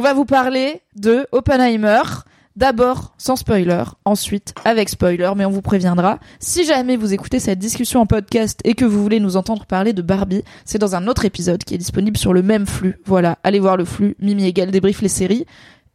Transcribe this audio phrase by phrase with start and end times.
[0.00, 2.00] on va vous parler de Oppenheimer.
[2.56, 6.18] D'abord sans spoiler, ensuite avec spoiler, mais on vous préviendra.
[6.38, 9.92] Si jamais vous écoutez cette discussion en podcast et que vous voulez nous entendre parler
[9.92, 12.98] de Barbie, c'est dans un autre épisode qui est disponible sur le même flux.
[13.04, 14.16] Voilà, allez voir le flux.
[14.20, 15.44] Mimi Egal débrief les séries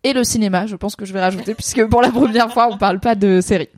[0.04, 0.68] et le cinéma.
[0.68, 3.42] Je pense que je vais rajouter puisque pour la première fois on parle pas de
[3.42, 3.70] séries.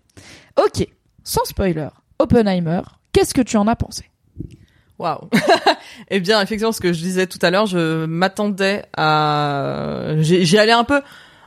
[0.62, 0.86] Ok,
[1.24, 1.88] sans spoiler,
[2.20, 2.82] Oppenheimer,
[3.14, 4.04] qu'est-ce que tu en as pensé?
[5.00, 5.30] Waouh.
[6.10, 10.72] eh bien, effectivement, ce que je disais tout à l'heure, je m'attendais à, j'y allais
[10.72, 11.02] un peu,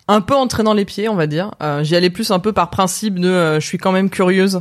[0.07, 1.51] un peu en traînant les pieds, on va dire.
[1.63, 4.61] Euh, j'y allais plus un peu par principe de, euh, je suis quand même curieuse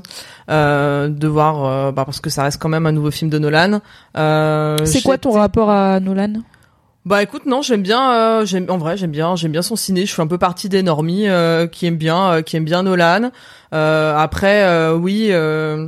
[0.50, 3.38] euh, de voir, euh, bah, parce que ça reste quand même un nouveau film de
[3.38, 3.80] Nolan.
[4.17, 6.34] Euh, C'est quoi ton rapport à Nolan?
[7.06, 10.06] Bah écoute, non, j'aime bien, euh, j'aime, en vrai, j'aime bien, j'aime bien son ciné.
[10.06, 13.32] Je suis un peu partie des normies euh, qui aiment bien, qui aiment bien Nolan.
[13.73, 15.28] Euh, après, euh, oui.
[15.32, 15.88] euh,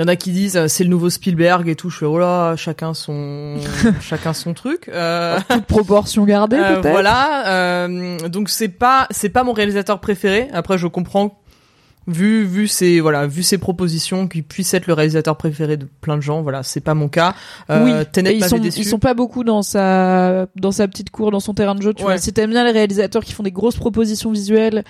[0.00, 1.90] il y en a qui disent euh, c'est le nouveau Spielberg et tout.
[1.90, 3.56] Je fais oh là, chacun son,
[4.00, 4.88] chacun son truc.
[4.88, 7.84] Euh, Toute proportion gardée euh, peut-être voilà.
[7.84, 10.48] euh, donc c'est pas c'est pas mon réalisateur préféré.
[10.54, 11.36] Après je comprends
[12.06, 16.16] vu vu ses voilà vu ses propositions qu'il puisse être le réalisateur préféré de plein
[16.16, 16.40] de gens.
[16.40, 17.34] Voilà c'est pas mon cas.
[17.68, 18.80] Euh, oui, Tenet et ils sont, déçu.
[18.80, 21.92] ils sont pas beaucoup dans sa, dans sa petite cour, dans son terrain de jeu.
[21.92, 22.12] Tu Ouais.
[22.12, 24.82] vois, si t'aimes bien les réalisateurs qui font des grosses propositions visuelles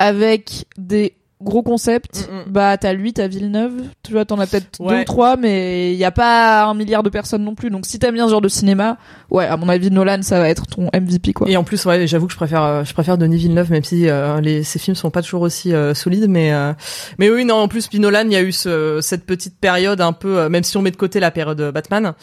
[0.00, 2.52] avec des gros concepts, Mm, mm.
[2.52, 5.98] bah t'as lui, t'as Villeneuve, tu vois, t'en as peut-être deux ou trois, mais il
[5.98, 7.68] y a pas un milliard de personnes non plus.
[7.70, 8.96] Donc si t'aimes bien ce genre de cinéma,
[9.30, 11.48] ouais, à mon avis, Nolan, ça va être ton MVP quoi.
[11.48, 14.08] Et en plus, ouais, j'avoue que je préfère, euh, je préfère Denis Villeneuve, même si
[14.08, 16.72] euh, les, ces films sont pas toujours aussi euh, solides, mais euh,
[17.18, 20.00] mais oui, non, en plus, puis Nolan, il y a eu ce, cette petite période
[20.00, 22.14] un peu, euh, même si on met de côté la période euh, Batman,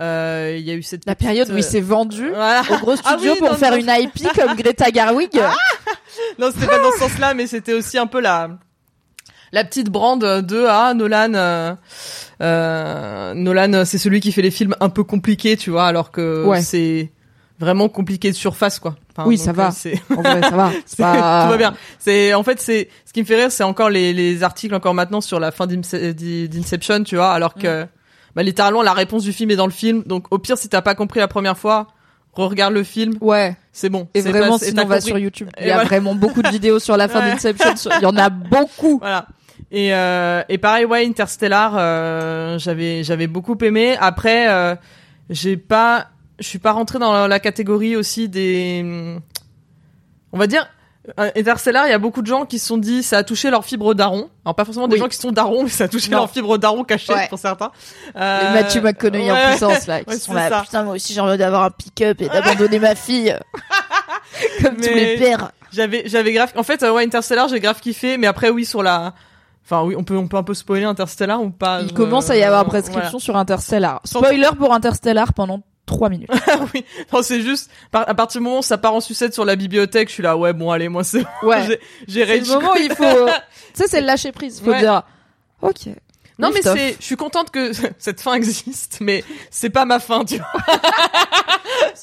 [0.00, 2.62] euh, il y a eu cette La petite, période où il euh, s'est vendu voilà.
[2.70, 5.30] au gros Ah studio oui, pour faire une IP comme Greta Garwig.
[6.38, 8.50] Non, c'était pas dans ce sens-là, mais c'était aussi un peu la
[9.50, 11.32] la petite brande de ah Nolan.
[11.34, 11.74] Euh,
[12.42, 16.44] euh, Nolan, c'est celui qui fait les films un peu compliqués, tu vois, alors que
[16.44, 16.60] Ouais.
[16.62, 17.10] c'est
[17.58, 18.94] vraiment compliqué de surface, quoi.
[19.16, 19.70] Enfin, Oui, donc, ça va.
[19.86, 20.70] euh, en vrai, ça va.
[20.98, 21.74] Pas- Tout va bien.
[21.98, 24.94] C'est en fait c'est ce qui me fait rire, c'est encore les, les articles encore
[24.94, 27.86] maintenant sur la fin d'Ince- d'I- d'Inception, tu vois, alors que
[28.34, 30.02] bah, littéralement la réponse du film est dans le film.
[30.06, 31.88] Donc au pire si t'as pas compris la première fois,
[32.34, 33.56] re-regarde le film, Ouais.
[33.72, 34.08] c'est bon.
[34.14, 35.48] Et vraiment, pas- et sinon, t'as va sur YouTube.
[35.60, 35.88] Il y a voilà.
[35.88, 37.30] vraiment beaucoup de vidéos sur la fin Ouais.
[37.32, 37.76] d'Inception.
[37.76, 38.98] sur- Il y en a beaucoup.
[38.98, 39.26] Voilà.
[39.72, 43.96] Et euh, et pareil ouais Interstellar, euh, j'avais j'avais beaucoup aimé.
[44.00, 44.76] Après euh,
[45.30, 46.06] j'ai pas,
[46.38, 49.18] je suis pas rentré dans la, la catégorie aussi des,
[50.32, 50.66] on va dire.
[51.18, 53.50] Euh, Interstellar, il y a beaucoup de gens qui se sont dit ça a touché
[53.50, 54.28] leur fibre daron.
[54.44, 55.00] Alors pas forcément des Oui.
[55.00, 56.18] gens qui sont darons, mais ça a touché Non.
[56.18, 57.26] leur fibre daron cachée Ouais.
[57.28, 57.70] pour certains.
[58.16, 59.48] Euh, Matthew McConaughey en ouais.
[59.50, 60.00] puissance, là.
[60.04, 60.62] Qui Ouais, sont c'est là, ça.
[60.62, 63.36] putain, moi aussi, j'ai envie d'avoir un pick-up et d'abandonner ma fille.
[64.62, 65.50] Comme tous les pères.
[65.72, 68.82] J'avais j'avais grave en fait euh, ouais Interstellar, j'ai grave kiffé mais après oui sur
[68.82, 69.12] la
[69.64, 72.30] Enfin oui, on peut on peut un peu spoiler Interstellar ou pas Il je- commence
[72.30, 74.00] à y avoir euh, prescription sur Interstellar.
[74.04, 76.28] Spoiler pour Interstellar pendant 3 minutes.
[76.30, 76.64] voilà.
[76.74, 79.44] oui, non, c'est juste par- à partir du moment où ça part en sucette sur
[79.44, 81.66] la bibliothèque, je suis là ouais, bon allez, moi c'est bon, Ouais.
[82.06, 83.04] j'ai j'ai C'est le moment où il faut,
[83.74, 84.60] tu sais, c'est le lâcher prise.
[84.60, 84.78] Faut Ouais.
[84.80, 85.02] dire,
[85.62, 85.88] ok.
[86.38, 90.24] Non mais c'est je suis contente que cette fin existe mais c'est pas ma fin,
[90.24, 90.46] tu vois.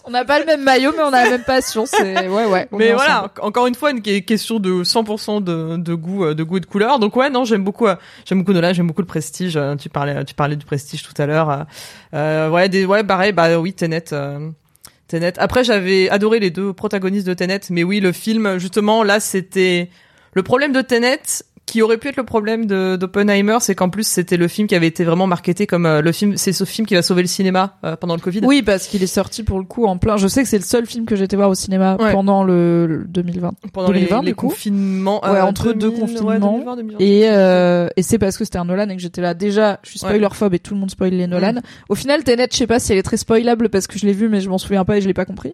[0.05, 1.85] On n'a pas le même maillot, mais on a la même passion.
[1.87, 2.67] C'est, ouais, ouais.
[2.71, 3.31] Mais voilà, ensemble.
[3.41, 6.59] encore une fois une que- question de 100% de, de goût euh, de goût et
[6.59, 6.99] de couleur.
[6.99, 7.95] Donc ouais, non, j'aime beaucoup euh,
[8.25, 11.19] j'aime beaucoup Nolan, j'aime beaucoup le prestige, euh, tu parlais tu parlais du prestige tout
[11.19, 11.49] à l'heure.
[11.49, 11.63] euh,
[12.13, 14.49] euh, ouais, des ouais, pareil, bah oui, Tenet euh,
[15.07, 15.33] Tenet.
[15.39, 19.89] Après j'avais adoré les deux protagonistes de Tenet, mais oui, le film justement là, c'était
[20.33, 21.21] le problème de Tenet
[21.65, 24.75] qui aurait pu être le problème de d'Oppenheimer, c'est qu'en plus c'était le film qui
[24.75, 27.27] avait été vraiment marketé comme euh, le film, c'est ce film qui va sauver le
[27.27, 28.41] cinéma euh, pendant le Covid.
[28.43, 30.17] Oui, parce qu'il est sorti pour le coup en plein.
[30.17, 32.11] Je sais que c'est le seul film que j'ai été voir au cinéma Ouais.
[32.11, 33.53] pendant le, le 2020.
[33.73, 35.23] pendant 2020, les, les confinements.
[35.23, 36.53] Ouais, euh, entre deux 2000, ouais, confinements.
[36.59, 37.05] 2020, 2021.
[37.05, 39.89] Et, euh, et c'est parce que c'était un Nolan et que j'étais là déjà, je
[39.89, 40.09] suis Ouais.
[40.09, 41.55] spoilerphobe et tout le monde spoil les Nolan.
[41.89, 44.13] Au final, Tenet, je sais pas si elle est très spoilable parce que je l'ai
[44.13, 45.53] vu mais je m'en souviens pas et je l'ai pas compris.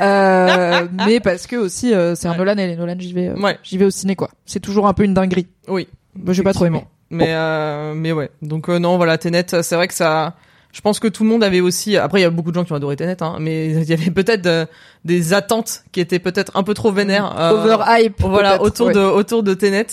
[0.00, 2.38] Euh, mais parce que aussi euh, c'est un Ouais.
[2.38, 3.58] Nolan et les Nolan j'y vais, Ouais.
[3.62, 4.30] j'y vais au ciné quoi.
[4.46, 5.46] C'est toujours un peu une dinguerie.
[5.68, 5.88] Oui.
[6.14, 6.84] Moi, j'ai pas trop aimé.
[7.10, 8.30] Mais euh, mais ouais.
[8.40, 10.34] Donc euh, non, voilà, Tenet, c'est vrai que ça.
[10.72, 11.98] Je pense que tout le monde avait aussi.
[11.98, 13.92] Après, il y a beaucoup de gens qui ont adoré Tenet, hein, mais il y
[13.92, 14.64] avait peut-être euh,
[15.04, 17.34] des attentes qui étaient peut-être un peu trop vénères.
[17.52, 18.20] Overhype.
[18.20, 18.94] voilà autour ouais.
[18.94, 19.86] de autour de Tenet.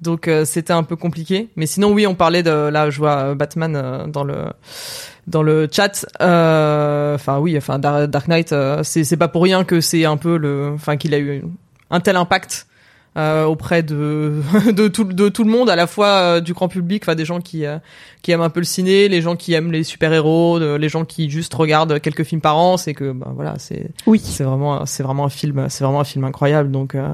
[0.00, 1.48] Donc euh, c'était un peu compliqué.
[1.54, 4.46] Mais sinon oui, on parlait de là, je vois Batman euh, dans le
[5.28, 6.04] dans le chat.
[6.20, 8.52] Euh, Enfin oui, enfin Dar- Dark Knight,
[8.82, 11.44] c'est c'est pas pour rien que c'est un peu le, enfin qu'il a eu
[11.90, 12.66] un tel impact.
[13.16, 14.40] Euh, auprès de
[14.72, 17.24] de tout de tout le monde à la fois euh, du grand public enfin des
[17.24, 17.78] gens qui euh,
[18.22, 21.04] qui aiment un peu le ciné les gens qui aiment les super héros les gens
[21.04, 24.20] qui juste regardent quelques films par an c'est que bah, voilà c'est Oui.
[24.22, 27.08] c'est vraiment c'est vraiment un film c'est vraiment un film incroyable donc euh,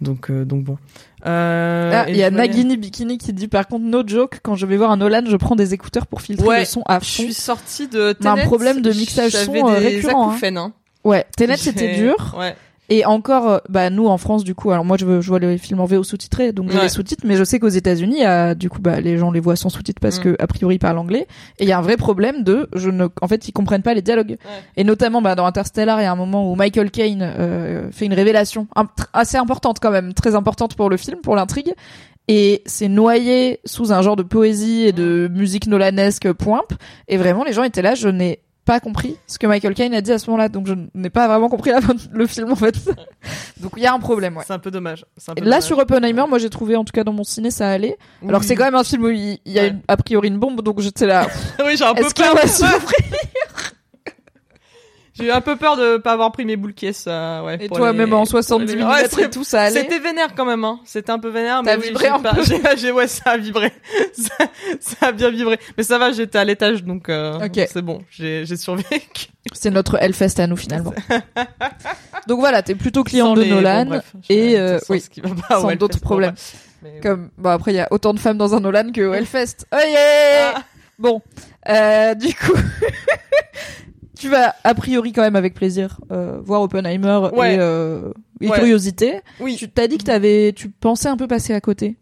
[0.00, 0.78] donc euh, donc bon
[1.26, 4.54] euh, Ah, il y a je Nagini Bikini qui dit par contre no joke quand
[4.54, 7.00] je vais voir un Nolan je prends des écouteurs pour filtrer Ouais, le son à
[7.00, 7.22] je fond.
[7.24, 10.56] suis sortie de a un Tenet, problème de mixage son, des récurrent, hein.
[10.56, 10.72] hein.
[11.02, 12.54] Ouais, Tenet c'était dur ouais
[12.88, 15.38] et encore euh, bah nous en France du coup alors moi je, veux- je vois
[15.38, 16.82] les films en VO sous-titrés donc j'ai Ouais.
[16.84, 18.20] les sous-titres mais je sais qu'aux États-Unis
[18.56, 20.22] du coup bah les gens les voient sans sous-titres parce Mm.
[20.22, 21.26] que a priori ils parlent anglais.
[21.58, 23.94] Et il y a un vrai problème de je ne en fait ils comprennent pas
[23.94, 24.36] les dialogues.
[24.76, 28.06] Et notamment bah dans Interstellar il y a un moment où Michael Caine euh, fait
[28.06, 31.72] une révélation un- assez importante quand même très importante pour le film pour l'intrigue.
[32.28, 36.72] Et c'est noyé sous un genre de poésie et de musique nolanesque poimpe
[37.06, 40.00] et vraiment les gens étaient là je n'ai pas compris ce que Michael Caine a
[40.02, 40.48] dit à ce moment-là.
[40.50, 42.74] Donc je n'ai pas vraiment compris la fin de- le film en fait.
[43.60, 44.44] Donc il y a un problème ouais.
[44.46, 45.04] C'est un peu dommage.
[45.28, 45.62] Un peu là dommage.
[45.62, 47.96] sur Oppenheimer moi j'ai trouvé en tout cas dans mon ciné ça allait.
[48.22, 48.48] Alors que Oui.
[48.48, 49.68] c'est quand même un film où il y a Ouais.
[49.68, 51.26] une- a priori une bombe donc j'étais là.
[51.64, 52.34] Oui j'ai un peu peur
[55.18, 57.68] j'ai eu un peu peur de pas avoir pris mes boules caisses euh, ouais et
[57.68, 59.98] pour toi les- même en 70 pour les- mm Ouais, et tout ça allait C'était
[59.98, 60.80] vénère quand même, hein.
[60.84, 62.42] C'était un peu vénère, mais oui, vibré j'ai un pas- peu
[62.76, 63.72] j'ai- ouais, ça a vibré.
[64.12, 64.34] ça,
[64.80, 65.58] ça a bien vibré.
[65.76, 67.38] Mais ça va, j'étais à l'étage, donc euh,
[67.70, 68.02] c'est bon.
[68.10, 69.26] J'ai j'ai survécu.
[69.52, 70.92] C'est notre Hellfest à nous finalement.
[72.26, 75.00] Donc voilà, t'es plutôt client Sans de les- Nolan bon, bref, je- et euh, oui,
[75.00, 76.34] ce qui va pas, sans d'autres problèmes.
[76.82, 79.14] Mais, Comme bon après il y a autant de femmes dans un Nolan que au
[79.14, 79.64] Hellfest.
[79.72, 80.62] Oh yeah Ah.
[80.98, 81.22] Bon,
[81.68, 82.54] euh, du coup,
[84.18, 87.54] tu vas a priori quand même avec plaisir euh, voir Oppenheimer Ouais.
[87.54, 88.58] et, euh, et Ouais.
[88.58, 89.20] curiosité.
[89.40, 89.56] Oui.
[89.56, 91.96] Tu t'as dit que t'avais, tu pensais un peu passer à côté.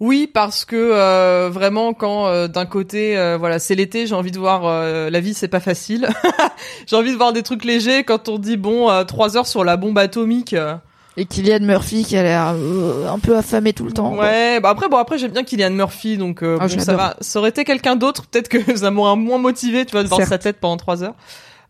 [0.00, 4.32] Oui, parce que euh, vraiment, quand euh, d'un côté, euh, voilà, c'est l'été, j'ai envie
[4.32, 6.08] de voir euh, la vie, c'est pas facile.
[6.86, 8.02] j'ai envie de voir des trucs légers.
[8.02, 10.54] Quand on dit bon, euh, trois heures sur la bombe atomique.
[10.54, 10.74] euh,
[11.16, 14.16] Et Kylian Murphy qui a l'air euh, un peu affamé tout le temps.
[14.16, 17.16] Ouais, bah après bon après j'aime bien Kylian Murphy donc euh, Ah, bon, ça va.
[17.20, 20.26] Ça aurait été quelqu'un d'autre, peut-être que ça m'aurait moins motivé, tu vois, de voir
[20.26, 21.14] sa tête pendant trois heures.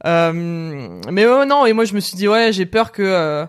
[0.04, 0.32] Euh,
[1.10, 3.46] mais non, et moi je me suis dit ouais, j'ai peur que euh,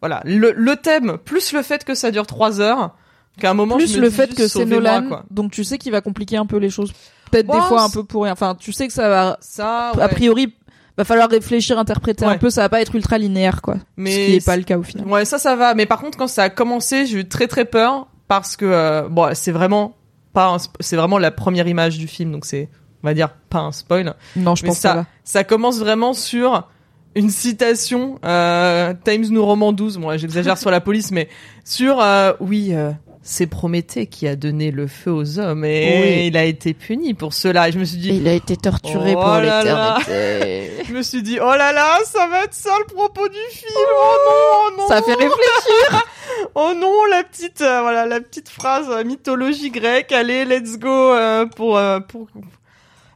[0.00, 2.96] voilà le, le thème plus le fait que ça dure trois heures,
[3.38, 5.24] qu'à un moment je Plus me le dis fait que c'est Nolan, quoi.
[5.30, 6.92] donc tu sais qu'il va compliquer un peu les choses.
[7.30, 8.32] Peut-être Bon, des fois un peu pour rien.
[8.32, 10.54] Enfin, tu sais que ça va Ça, a priori
[10.98, 13.76] va falloir réfléchir, interpréter un peu, ça va pas être ultra linéaire quoi.
[13.96, 15.06] Mais ce qui est pas le cas au final.
[15.06, 15.74] Ouais, ça, ça va.
[15.74, 19.08] Mais par contre, quand ça a commencé, j'ai eu très très peur parce que euh,
[19.08, 19.96] bon, c'est vraiment
[20.32, 22.68] pas, un c'est vraiment la première image du film, donc c'est,
[23.02, 24.14] on va dire, pas un spoil.
[24.36, 25.06] Non, je Mais pense ça ça, va.
[25.24, 26.68] ça commence vraiment sur
[27.14, 29.98] une citation euh, Times New Roman 12.
[29.98, 31.28] Moi, j'exagère sur la police, mais
[31.64, 32.70] sur euh, oui.
[32.72, 32.90] euh,
[33.24, 36.26] c'est Prométhée qui a donné le feu aux hommes et Oui.
[36.26, 37.68] il a été puni pour cela.
[37.68, 40.70] Et je me suis dit, Et il a été torturé Oh pour l'éternité.
[40.88, 43.70] je me suis dit, oh là là, ça va être ça le propos du film.
[43.76, 44.88] Oh non, oh non.
[44.88, 46.04] ça fait réfléchir.
[46.54, 50.10] Oh non, la petite, euh, voilà, la petite phrase euh, mythologie grecque.
[50.12, 52.26] Allez, let's go euh, pour euh, pour.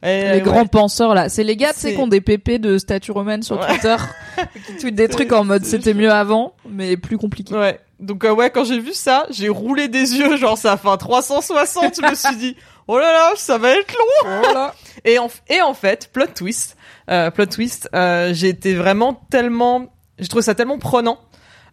[0.07, 2.59] Et, les grands penseurs là, c'est les gars, tu sais, C'est- qui ont des pépés
[2.59, 3.67] de statues romaines sur Ouais.
[3.69, 3.97] Twitter,
[4.67, 7.55] qui tweetent des trucs en mode c'était mieux avant, mais plus compliqué.
[7.55, 7.81] Ouais.
[7.99, 10.97] Donc euh, ouais, quand j'ai vu ça, j'ai roulé des yeux, genre ça fait un
[10.97, 11.97] 360.
[11.97, 12.57] je me suis dit,
[12.89, 14.69] oh là là, ça va être long.
[15.05, 16.77] Et en, et en fait, plot twist,
[17.11, 19.87] euh, plot twist, euh, j'ai été vraiment tellement,
[20.19, 21.19] j'ai trouvé ça tellement prenant.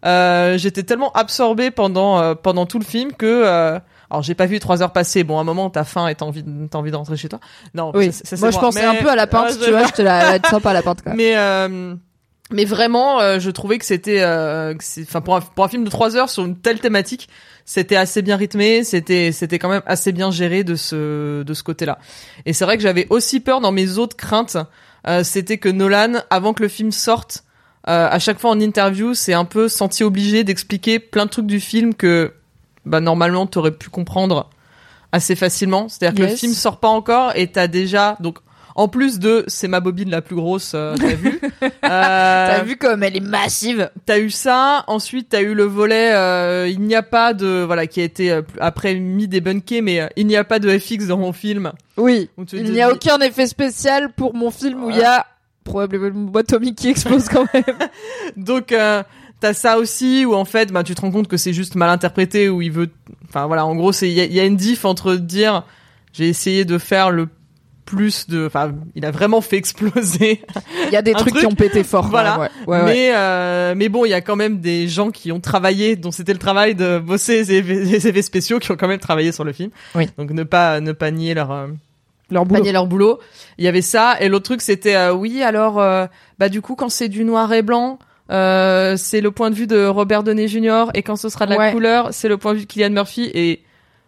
[0.04, 3.78] J'étais tellement absorbée pendant pendant tout le film que
[4.10, 5.24] alors j'ai pas vu trois heures passer.
[5.24, 7.28] Bon, à un moment t'as faim et t'as envie de- t'as envie de rentrer chez
[7.28, 7.40] toi.
[7.74, 8.12] Non, Oui.
[8.12, 10.34] ça, Moi, je pensais Mais- un peu à la pinte, tu je- vois, j'étais là,
[10.34, 10.98] elle est sympa la pinte.
[11.16, 11.94] Mais euh,
[12.50, 15.90] mais vraiment, euh, je trouvais que c'était, euh, enfin pour un, pour un film de
[15.90, 17.28] trois heures sur une telle thématique,
[17.64, 21.62] c'était assez bien rythmé, c'était c'était quand même assez bien géré de ce de ce
[21.62, 21.98] côté-là.
[22.44, 24.58] Et c'est vrai que j'avais aussi peur dans mes autres craintes,
[25.08, 27.44] euh, c'était que Nolan, avant que le film sorte,
[27.88, 31.46] euh, à chaque fois en interview, c'est un peu senti obligé d'expliquer plein de trucs
[31.46, 32.34] du film que
[32.86, 34.50] bah normalement t'aurais pu comprendre
[35.14, 35.88] assez facilement.
[35.88, 38.38] C'est-à-dire que le film sort pas encore et t'as déjà donc
[38.76, 42.76] en plus de c'est ma bobine la plus grosse euh, t'as vu euh, T'as vu
[42.76, 46.96] comme elle est massive T'as eu ça, ensuite t'as eu le volet euh, il n'y
[46.96, 50.58] a pas de voilà qui a été après mis débunké mais il n'y a pas
[50.58, 51.72] de FX dans mon film.
[51.96, 52.28] Oui.
[52.52, 55.24] Il n'y a aucun effet spécial pour mon film où il y a
[55.62, 57.78] probablement une boîte atomique qui explose quand même.
[58.36, 58.74] Donc
[59.40, 61.90] t'as ça aussi où en fait bah tu te rends compte que c'est juste mal
[61.90, 62.88] interprété où il veut
[63.28, 65.64] enfin voilà en gros c'est il y a, il y a une diff entre dire
[66.12, 67.28] j'ai essayé de faire le
[67.84, 70.40] plus de enfin il a vraiment fait exploser
[70.86, 72.06] Il y a des trucs, truc, qui ont pété fort.
[72.08, 72.38] voilà.
[72.40, 72.84] Ouais, ouais, ouais.
[72.84, 76.10] mais euh, mais bon il y a quand même des gens qui ont travaillé dont
[76.10, 79.32] c'était le travail de bosser les effets, les effets spéciaux qui ont quand même travaillé
[79.32, 80.08] sur le film Oui.
[80.16, 81.66] donc ne pas ne pas nier leur euh,
[82.30, 82.64] Leur boulot.
[82.72, 83.18] leur boulot.
[83.58, 86.06] Il y avait ça et l'autre truc c'était euh, oui alors euh,
[86.38, 87.98] bah du coup quand c'est du noir et blanc
[88.30, 90.86] euh, c'est le point de vue de Robert Downey Jr.
[90.94, 91.72] et quand ce sera de la Ouais.
[91.72, 93.62] couleur c'est le point de vue de Kylian Murphy et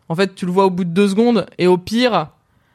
[0.09, 2.29] en fait tu le vois au bout de deux secondes et au pire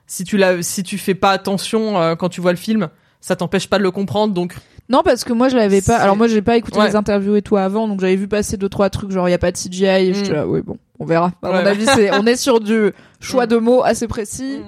[0.05, 2.89] si tu l'as si tu fais pas attention euh, quand tu vois le film
[3.21, 4.53] ça t'empêche pas de le comprendre donc
[4.89, 5.97] Non, parce que moi je l'avais pas.
[5.97, 6.87] Alors moi j'ai pas écouté Ouais.
[6.87, 9.35] les interviews et tout avant, donc j'avais vu passer deux trois trucs genre il y
[9.35, 10.33] a pas de CGI et j'étais Mm.
[10.33, 11.31] là oui bon, on verra.
[11.41, 13.49] À mon avis c'est on est sur du choix Mm.
[13.49, 14.59] de mots assez précis.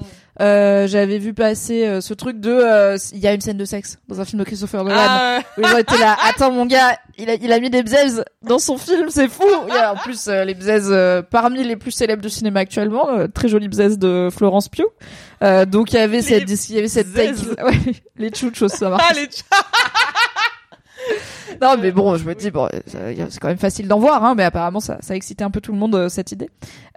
[0.41, 3.65] Euh, j'avais vu passer euh, ce truc de euh, il y a une scène de
[3.65, 4.97] sexe dans un film de Christopher Nolan.
[4.99, 7.83] Ah, Où ils ont été là, attends mon gars, il a, il a mis des
[7.83, 9.43] bzaises dans son film, c'est fou.
[9.67, 12.61] Il y a en plus euh, les bzaises euh, parmi les plus célèbres du cinéma
[12.61, 14.85] actuellement, euh, très jolie bzaise de Florence Pugh.
[15.43, 17.55] Euh, donc il y avait cette, il y avait cette take, bzaises.
[17.63, 19.03] ouais, les chouchos, ça marche.
[19.07, 19.27] ah, les
[21.61, 24.43] Non mais bon, je me dis bon, c'est quand même facile d'en voir, hein, mais
[24.43, 26.49] apparemment ça, ça a excité un peu tout le monde euh, cette idée.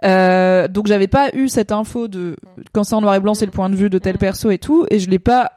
[0.03, 2.35] Euh, donc j'avais pas eu cette info de
[2.73, 4.57] quand c'est en noir et blanc, c'est le point de vue de tel perso et
[4.57, 5.51] tout, et je l'ai pas.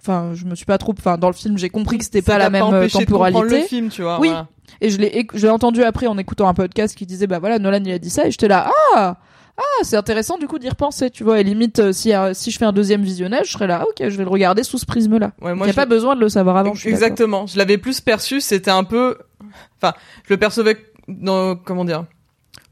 [0.00, 0.92] Enfin, je me suis pas trop.
[0.98, 3.60] Enfin, dans le film, j'ai compris que c'était pas la même euh, empêché de temporalité.
[3.60, 4.28] le film tu vois Oui.
[4.28, 4.48] voilà.
[4.80, 7.58] Et je l'ai, je l'ai entendu après en écoutant un podcast qui disait, bah voilà,
[7.58, 9.16] Nolan il a dit ça, et j'étais là, ah,
[9.56, 11.40] ah, c'est intéressant du coup d'y repenser, tu vois.
[11.40, 13.86] Et limite, euh, si euh, si je fais un deuxième visionnage, je serais là, ah,
[13.88, 15.30] ok, je vais le regarder sous ce prisme-là.
[15.42, 16.72] ouais Il moi je- pas besoin de le savoir avant.
[16.84, 17.46] Exactement.
[17.46, 19.16] Je l'avais plus perçu, c'était un peu,
[19.80, 19.94] enfin,
[20.26, 20.76] je le percevais
[21.08, 22.04] dans, comment dire,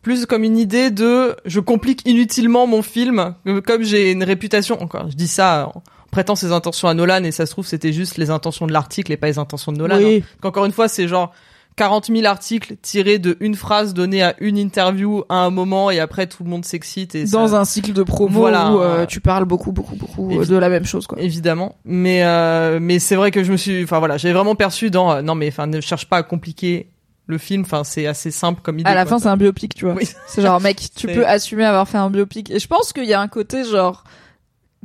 [0.03, 4.83] plus comme une idée de, je complique inutilement mon film, Euh, comme j'ai une réputation,
[4.83, 7.93] encore, je dis ça en prêtant ses intentions à Nolan, et ça se trouve, c'était
[7.93, 9.97] juste les intentions de l'article et pas les intentions de Nolan.
[9.97, 10.03] hein.
[10.03, 10.25] Oui.
[10.41, 11.33] Qu'encore une fois, c'est genre
[11.77, 16.01] 40 000 articles tirés de une phrase donnée à une interview à un moment, et
[16.01, 18.73] après tout le monde s'excite et Dans ça- un cycle de promo Voilà.
[18.73, 21.19] où euh, tu parles beaucoup, beaucoup, beaucoup euh, Évi- de la même chose, quoi.
[21.21, 24.91] évidemment mais euh, mais c'est vrai que je me suis enfin voilà j'ai vraiment perçu
[24.91, 26.89] dans euh, non mais enfin ne cherche pas à compliquer
[27.27, 29.11] le film enfin c'est assez simple comme idée À la quoi.
[29.13, 29.95] fin, c'est un biopic, tu vois.
[29.95, 30.09] Oui.
[30.27, 32.51] C'est genre, mec, tu peux assumer avoir fait un biopic.
[32.51, 34.03] Et je pense qu'il y a un côté genre,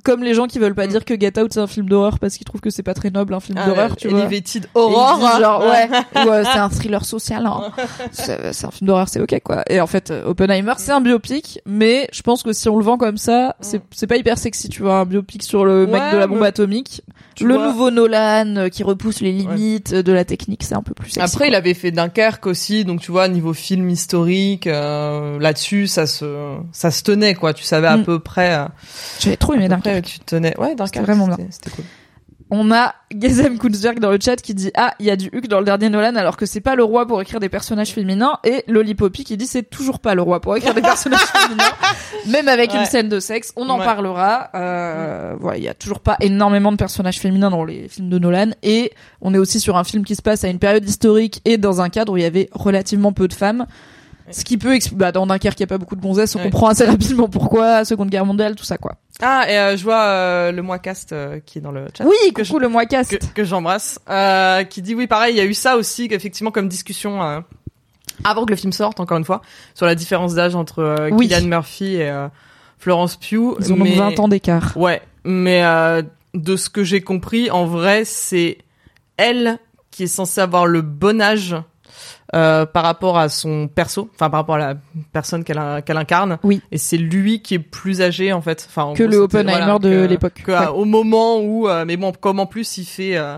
[0.03, 0.89] comme les gens qui veulent pas Mm.
[0.91, 3.09] dire que Get Out c'est un film d'horreur parce qu'ils trouvent que c'est pas très
[3.09, 4.19] noble un film Ah, d'horreur, tu vois.
[4.21, 7.45] Elevated Horror genre ouais, ou euh, c'est un thriller social.
[7.45, 7.71] hein.
[8.11, 9.63] C'est un film d'horreur, c'est ok quoi.
[9.69, 12.83] Et en fait, euh, Oppenheimer c'est un biopic, mais je pense que si on le
[12.83, 16.01] vend comme ça, c'est c'est pas hyper sexy, tu vois, un biopic sur le mec
[16.01, 17.01] Ouais, de la bombe mais- atomique.
[17.35, 17.67] Tu le vois.
[17.67, 21.19] nouveau Nolan euh, qui repousse les limites de la technique, c'est un peu plus sexy.
[21.19, 21.47] après quoi.
[21.47, 26.55] il avait fait Dunkerque aussi donc tu vois niveau film historique euh, là-dessus ça se
[26.71, 28.03] ça se tenait quoi tu savais à Mm.
[28.05, 28.65] peu près euh,
[29.19, 29.86] j'avais trop aimé Dunkerque.
[30.03, 31.85] Tu te tenais ouais Dunkerque vraiment c'était- c'était cool
[32.49, 35.47] On a Gazem Kunzberg dans le chat qui dit ah il y a du Huck
[35.49, 38.37] dans le dernier Nolan alors que c'est pas le roi pour écrire des personnages féminins
[38.45, 41.63] et Lollipoppy qui dit c'est toujours pas le roi pour écrire des personnages féminins
[42.27, 42.79] même avec Ouais.
[42.79, 43.83] une scène de sexe on en Ouais.
[43.85, 48.09] parlera euh, voilà il y a toujours pas énormément de personnages féminins dans les films
[48.09, 50.87] de Nolan et on est aussi sur un film qui se passe à une période
[50.87, 53.65] historique et dans un cadre où il y avait relativement peu de femmes
[54.31, 56.45] ce qui peut bah, dans Dunkerque il y a pas beaucoup de gonzesses on Ouais.
[56.45, 58.95] comprend assez rapidement pourquoi Seconde Guerre mondiale tout ça quoi.
[59.21, 62.03] Ah et euh, je vois euh, le moi cast euh, qui est dans le chat.
[62.05, 63.99] Oui Que coucou le moi cast que, que j'embrasse,
[64.69, 67.43] qui dit oui pareil, il y a eu ça aussi effectivement comme discussion
[68.23, 69.41] avant que le film sorte encore une fois
[69.75, 71.27] sur la différence d'âge entre Oui.
[71.29, 72.27] Cillian Murphy et
[72.79, 73.55] Florence Pugh.
[73.59, 74.73] ils ont mais, donc 20 ans d'écart.
[74.75, 75.63] Ouais, mais
[76.33, 78.59] de ce que j'ai compris, en vrai, c'est
[79.17, 79.57] elle
[79.89, 81.55] qui est censée avoir le bon âge
[82.35, 84.73] euh, par rapport à son perso, enfin par rapport à la
[85.13, 86.37] personne qu'elle qu'elle incarne.
[86.43, 86.61] Oui.
[86.71, 88.65] Et c'est lui qui est plus âgé en fait.
[88.69, 90.41] Enfin en Que gros, le Oppenheimer voilà, de que- l'époque.
[90.45, 90.67] que, Ouais.
[90.67, 93.15] Au moment où, euh, mais bon, comme en plus il fait.
[93.17, 93.37] euh,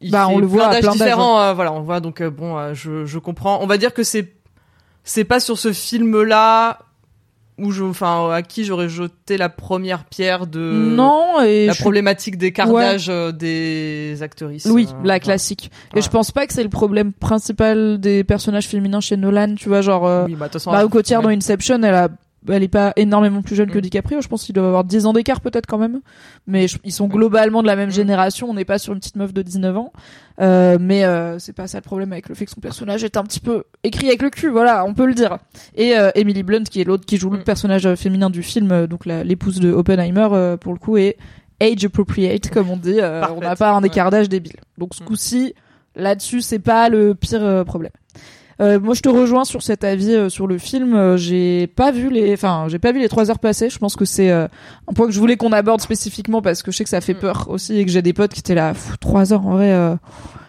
[0.00, 2.30] il Bah, fait on le voit à plein différents, euh, voilà, on voit donc euh,
[2.30, 3.60] bon, euh, je, je comprends.
[3.62, 4.32] On va dire que c'est
[5.04, 6.78] c'est pas sur ce film-là
[7.58, 11.80] où je, enfin, à qui j'aurais jeté la première pierre de non et la je
[11.80, 14.66] problématique d'écart d'âge euh, des actrices.
[14.66, 18.66] oui euh, la classique et je pense pas que c'est le problème principal des personnages
[18.68, 21.32] féminins chez Nolan tu vois genre euh, Oui, bah, Mario Cotillard ouais.
[21.34, 22.08] dans Inception elle a
[22.52, 23.82] elle est pas énormément plus jeune que Mm.
[23.82, 24.20] DiCaprio.
[24.20, 26.00] Je pense qu'ils doivent avoir 10 ans d'écart peut-être quand même.
[26.46, 27.92] Mais je- ils sont globalement de la même Mm.
[27.92, 28.48] génération.
[28.50, 29.92] On n'est pas sur une petite meuf de 19 ans.
[30.40, 33.16] Euh, mais euh, c'est pas ça le problème avec le fait que son personnage est
[33.16, 34.48] un petit peu écrit avec le cul.
[34.48, 35.38] Voilà, on peut le dire.
[35.74, 37.44] Et euh, Emily Blunt, qui est l'autre qui joue le Mm.
[37.44, 41.16] personnage féminin du film, donc l'épouse de Oppenheimer, pour le coup, est
[41.60, 42.98] age appropriate, comme on dit.
[43.36, 44.56] On n'a pas un écart d'âge débile.
[44.78, 45.54] Donc ce coup-ci,
[45.96, 47.90] là-dessus, c'est pas le pire problème.
[48.60, 50.94] Euh, moi, je te rejoins sur cet avis euh, sur le film.
[50.94, 53.70] Euh, j'ai pas vu les, enfin, j'ai pas vu les trois heures passées.
[53.70, 54.48] Je pense que c'est euh,
[54.88, 57.14] un point que je voulais qu'on aborde spécifiquement parce que je sais que ça fait
[57.14, 57.18] Mm.
[57.20, 58.72] peur aussi et que j'ai des potes qui étaient là.
[59.00, 59.94] Trois heures en vrai, euh,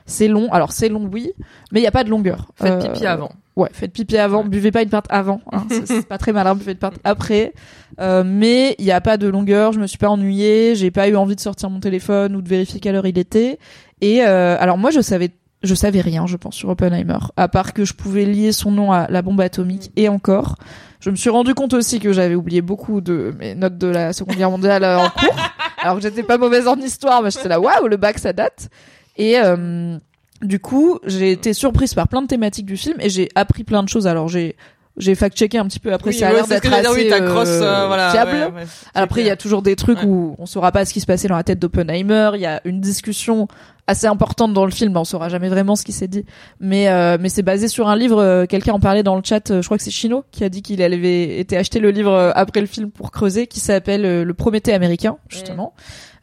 [0.07, 0.51] c'est long.
[0.51, 1.31] Alors c'est long, oui,
[1.71, 2.47] mais il y a pas de longueur.
[2.55, 3.29] Faites Euh, pipi avant.
[3.55, 4.49] Ouais, faites pipi avant, Ouais.
[4.49, 5.41] buvez pas une pinte avant.
[5.51, 7.53] Hein, c'est- pas très malin, buvez une pinte après.
[7.99, 11.09] Euh, mais il y a pas de longueur, je me suis pas ennuyée, j'ai pas
[11.09, 13.59] eu envie de sortir mon téléphone ou de vérifier quelle heure il était.
[14.01, 15.29] Et euh, alors moi je savais
[15.63, 18.91] je savais rien, je pense, sur Oppenheimer, à part que je pouvais lier son nom
[18.91, 20.55] à la bombe atomique et encore.
[20.99, 24.13] Je me suis rendu compte aussi que j'avais oublié beaucoup de mes notes de la
[24.13, 25.35] Seconde Guerre mondiale euh, en cours,
[25.81, 28.69] alors que j'étais pas mauvaise en histoire, mais j'étais là, waouh, le bac ça date.
[29.17, 29.97] Et euh,
[30.41, 33.83] du coup, j'ai été surprise par plein de thématiques du film et j'ai appris plein
[33.83, 34.07] de choses.
[34.07, 34.55] Alors j'ai
[34.99, 37.21] j'ai fact-checké un petit peu après, Oui, ça a ouais, l'air d'être assez oui, ta
[37.21, 38.31] crosse, euh, euh, voilà, fiable.
[38.31, 40.99] ouais, ouais, Après, il y a toujours des trucs où on saura pas ce qui
[40.99, 42.31] se passait dans la tête d'Oppenheimer.
[42.35, 43.47] Il y a une discussion
[43.89, 44.95] assez importante dans le film.
[44.95, 46.25] On saura jamais vraiment ce qui s'est dit.
[46.59, 48.19] Mais, euh, mais c'est basé sur un livre.
[48.21, 49.51] euh, Quelqu'un en parlait dans le chat.
[49.51, 52.11] euh, Je crois que c'est Chino qui a dit qu'il avait été acheter le livre
[52.11, 55.73] euh, après le film pour creuser, qui s'appelle Le Prométhée américain, justement,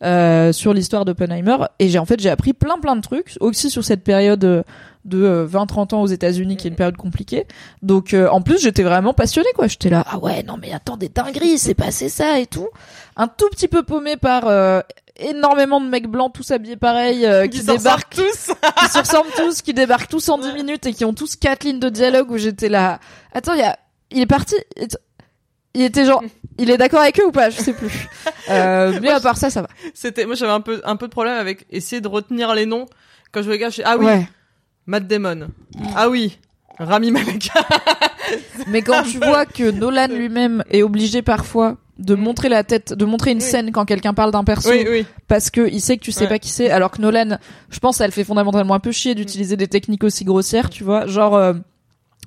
[0.03, 1.57] euh, sur l'histoire d'Oppenheimer.
[1.79, 3.37] Et j'ai, en fait, j'ai appris plein plein de trucs.
[3.41, 4.65] Aussi sur cette période de
[5.15, 7.47] euh, 20-30 ans aux États-Unis, qui est une période compliquée.
[7.83, 9.67] Donc, euh, en plus, j'étais vraiment passionnée, quoi.
[9.69, 12.69] J'étais là, ah ouais, non mais attends, des dingueries, c'est passé ça et tout.
[13.17, 14.81] Un tout petit peu paumé par euh,
[15.19, 18.51] énormément de mecs blancs tous habillés pareil, euh, qui débarquent, tous.
[18.81, 21.65] qui se ressemblent tous, qui débarquent tous en 10 minutes et qui ont tous quatre
[21.65, 23.01] lignes de dialogue où j'étais là.
[23.33, 23.79] Attends, il y a,
[24.11, 24.55] il est parti.
[25.75, 26.23] Il était genre,
[26.59, 28.09] il est d'accord avec eux ou pas Je sais plus.
[28.49, 29.69] Euh, mais à part ça, ça va.
[29.93, 32.87] C'était, moi j'avais un peu, un peu de problème avec essayer de retenir les noms.
[33.33, 34.29] Quand je regarde, je ah oui, Ouais.
[34.87, 35.49] Matt Damon.
[35.97, 36.39] Ah oui,
[36.79, 37.51] Rami Malek.
[38.69, 42.21] Mais quand tu vois que Nolan lui-même est obligé parfois de Mm.
[42.21, 43.43] montrer la tête, de montrer une Oui.
[43.45, 45.07] scène quand quelqu'un parle d'un perso, oui, oui.
[45.29, 46.29] parce que il sait que tu sais Ouais.
[46.29, 47.39] pas qui c'est, alors que Nolan,
[47.71, 50.85] je pense, ça le fait fondamentalement un peu chier d'utiliser des techniques aussi grossières, tu
[50.85, 51.35] vois, genre.
[51.35, 51.55] euh,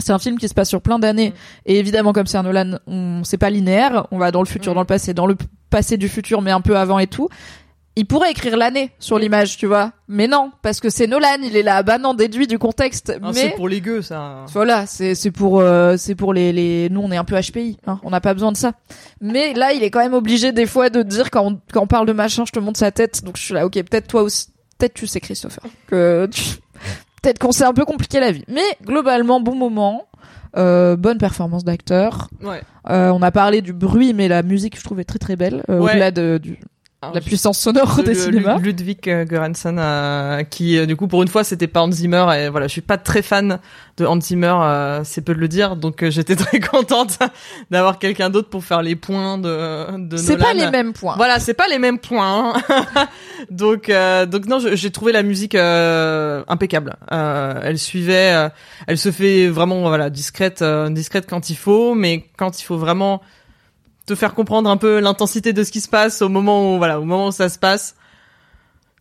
[0.02, 1.34] c'est un film qui se passe sur plein d'années Mm.
[1.66, 4.72] et évidemment comme c'est un Nolan, on c'est pas linéaire, on va dans le futur,
[4.72, 4.76] Mm.
[4.76, 5.36] dans le passé, dans le
[5.70, 7.28] passé du futur mais un peu avant et tout.
[8.00, 9.92] Il pourrait écrire l'année sur l'image, tu vois.
[10.08, 13.12] Mais non, parce que c'est Nolan, il est là, bah non, déduit du contexte.
[13.22, 14.46] Ah, mais C'est pour les gueux, ça.
[14.54, 17.78] voilà, c'est c'est pour euh, c'est pour les les nous on est un peu HPI,
[17.88, 18.72] hein, on n'a pas besoin de ça.
[19.20, 21.88] Mais là, il est quand même obligé des fois de dire quand on, quand on
[21.88, 23.22] parle de machin, je te montre sa tête.
[23.26, 26.56] Donc je suis là, ok, peut-être toi aussi, peut-être tu sais Christopher, que tu-
[27.22, 28.46] peut-être qu'on s'est un peu compliqué la vie.
[28.48, 30.08] Mais globalement, bon moment,
[30.58, 32.30] euh, bonne performance d'acteur.
[32.42, 32.62] Ouais.
[32.90, 35.76] Euh, on a parlé du bruit, mais la musique je trouvais très très belle, Ouais.
[35.76, 36.60] au-delà de du,
[37.02, 38.56] Alors, la puissance sonore de- des de cinémas.
[38.58, 41.92] Lud- Ludwig euh, Göransson euh, qui euh, du coup pour une fois c'était pas Hans
[41.94, 43.60] Zimmer et voilà je suis pas très fan
[43.96, 47.18] de Hans Zimmer euh, c'est peu de le dire donc euh, j'étais très contente
[47.72, 51.16] d'avoir quelqu'un d'autre pour faire les points de de C'est pas les mêmes points.
[51.16, 52.54] Voilà, c'est pas les mêmes points.
[52.70, 53.08] hein.
[53.50, 56.98] donc, euh, donc non, j'ai trouvé la musique euh, impeccable.
[57.14, 58.50] Euh, elle suivait, euh,
[58.88, 62.78] elle se fait vraiment voilà discrète, euh, discrète quand il faut, mais quand il faut
[62.78, 63.22] vraiment
[64.10, 67.00] te faire comprendre un peu l'intensité de ce qui se passe au moment où voilà,
[67.00, 67.96] au moment où ça se passe,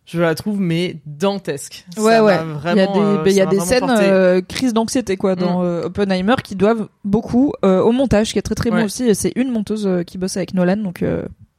[0.04, 1.86] je la trouve mais dantesque.
[1.94, 2.38] Ça Ouais, ouais.
[2.72, 4.74] Il y a des, euh, il y ça a m'a des vraiment scènes euh, crise
[4.74, 8.84] d'anxiété quoi dans euh, Oppenheimer qui doivent beaucoup au montage, qui est très très bon
[8.84, 9.14] aussi.
[9.14, 11.02] C'est une monteuse qui bosse avec Nolan, donc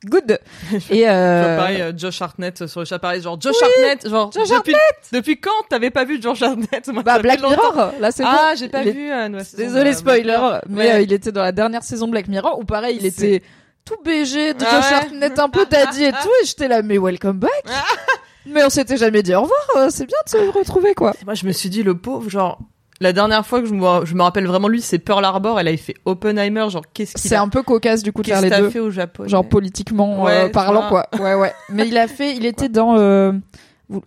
[0.06, 0.40] good.
[0.90, 4.50] Et euh, pareil, euh, Josh Hartnett sur le chat, pareil, genre Josh Hartnett, genre Josh
[4.50, 4.76] depuis,
[5.12, 6.88] depuis quand t'avais pas vu Josh Hartnett?
[6.90, 7.40] Moi, bah Black.
[7.42, 9.12] Mirror, là c'est Ah, j'ai pas Il vu.
[9.12, 10.92] euh, Désolé spoiler, Black mais Ouais.
[10.94, 13.42] euh, il était dans la dernière saison Black Mirror où pareil il était
[13.86, 16.82] tout BG, de Ah Josh ouais Hartnett un peu daddy et tout, et j'étais là
[16.82, 17.52] mais welcome back.
[18.46, 21.14] mais on s'était jamais dit au revoir, euh, c'est bien de se retrouver quoi.
[21.26, 22.60] Moi, je me suis dit, le pauvre, genre,
[23.02, 25.60] la dernière fois que je me, je me rappelle vraiment lui, c'est Pearl Harbor.
[25.60, 26.70] Elle avait fait Oppenheimer.
[26.70, 28.60] Genre, qu'est-ce qu'il C'est a, un peu cocasse du coup de faire qu'est-ce les qu'il
[28.60, 28.70] a deux.
[28.70, 31.08] fait au Japon genre politiquement Ouais, euh, parlant quoi.
[31.20, 31.54] Ouais ouais.
[31.70, 33.32] Mais il a fait, il était dans euh,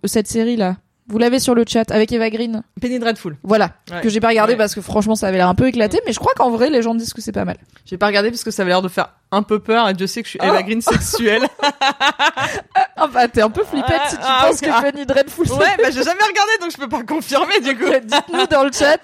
[0.03, 0.77] cette série là.
[1.07, 2.63] Vous l'avez sur le chat avec Eva Green.
[2.81, 3.35] Penny Dreadful.
[3.43, 3.71] Voilà.
[3.91, 3.99] Ouais.
[4.01, 4.57] Que j'ai pas regardé Ouais.
[4.57, 6.81] parce que franchement ça avait l'air un peu éclaté, mais je crois qu'en vrai les
[6.81, 7.57] gens disent que c'est pas mal.
[7.85, 10.07] J'ai pas regardé parce que ça avait l'air de faire un peu peur et Dieu
[10.07, 10.45] sait que je suis Oh.
[10.45, 11.43] Eva Green sexuelle.
[12.95, 14.69] Ah bah t'es un peu flippette si tu Ah, penses ok.
[14.69, 15.45] que Penny Dreadful.
[15.47, 17.89] c'est- ouais, bah j'ai jamais regardé donc je peux pas confirmer du coup.
[18.03, 18.99] Dites-nous dans le chat.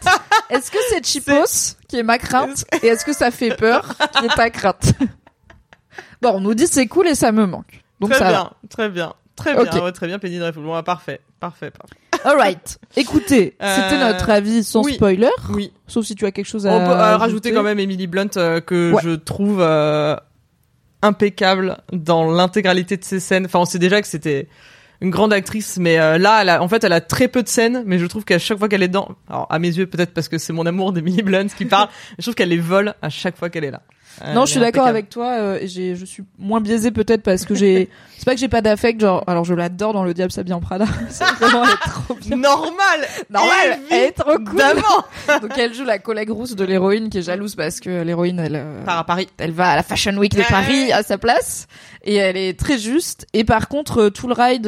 [0.50, 4.26] Est-ce que c'est Chipos qui est ma crainte et est-ce que ça fait peur qui
[4.26, 4.94] est ta crainte?
[6.22, 7.84] Bon, on nous dit c'est cool et ça me manque.
[8.00, 8.54] Donc très ça bien, va.
[8.70, 10.64] très bien, très bien, ouais, très bien Penny Dreadful.
[10.64, 11.96] Bon, bah, parfait, parfait, parfait.
[12.26, 12.80] Alright.
[12.98, 14.94] Écoutez, Euh, c'était notre avis sans oui.
[14.96, 15.30] spoiler.
[15.52, 15.72] Oui.
[15.88, 17.20] Sauf si tu as quelque chose à On peut euh, ajouter.
[17.24, 19.02] rajouter quand même Emily Blunt euh, que Ouais.
[19.04, 19.62] je trouve
[21.02, 23.46] impeccable dans l'intégralité de ses scènes.
[23.46, 24.48] Enfin, on sait déjà que c'était
[25.02, 27.84] une grande actrice, mais là, elle a, en fait, elle a très peu de scènes,
[27.86, 30.28] mais je trouve qu'à chaque fois qu'elle est dedans, alors à mes yeux peut-être parce
[30.28, 33.38] que c'est mon amour d'Emily Blunt qui parle, je trouve qu'elle les vole à chaque
[33.38, 33.82] fois qu'elle est là.
[34.34, 35.28] Non, Elle je suis d'accord avec toi.
[35.40, 37.90] euh, j'ai, je suis moins biaisée peut-être parce que j'ai.
[38.18, 39.24] c'est pas que j'ai pas d'affect, genre.
[39.28, 40.86] Alors je l'adore dans Le Diable s'habille en Prada.
[41.10, 42.38] C'est vraiment elle est trop bien.
[42.38, 44.62] Normal, Normal, elle est trop cool.
[45.42, 48.56] Donc elle joue la collègue rousse de l'héroïne qui est jalouse parce que l'héroïne elle.
[48.56, 49.28] euh, Part à Paris.
[49.38, 51.68] elle va à la Fashion Week de Paris à sa place
[52.04, 54.68] et elle est très juste et par contre euh, tout le ride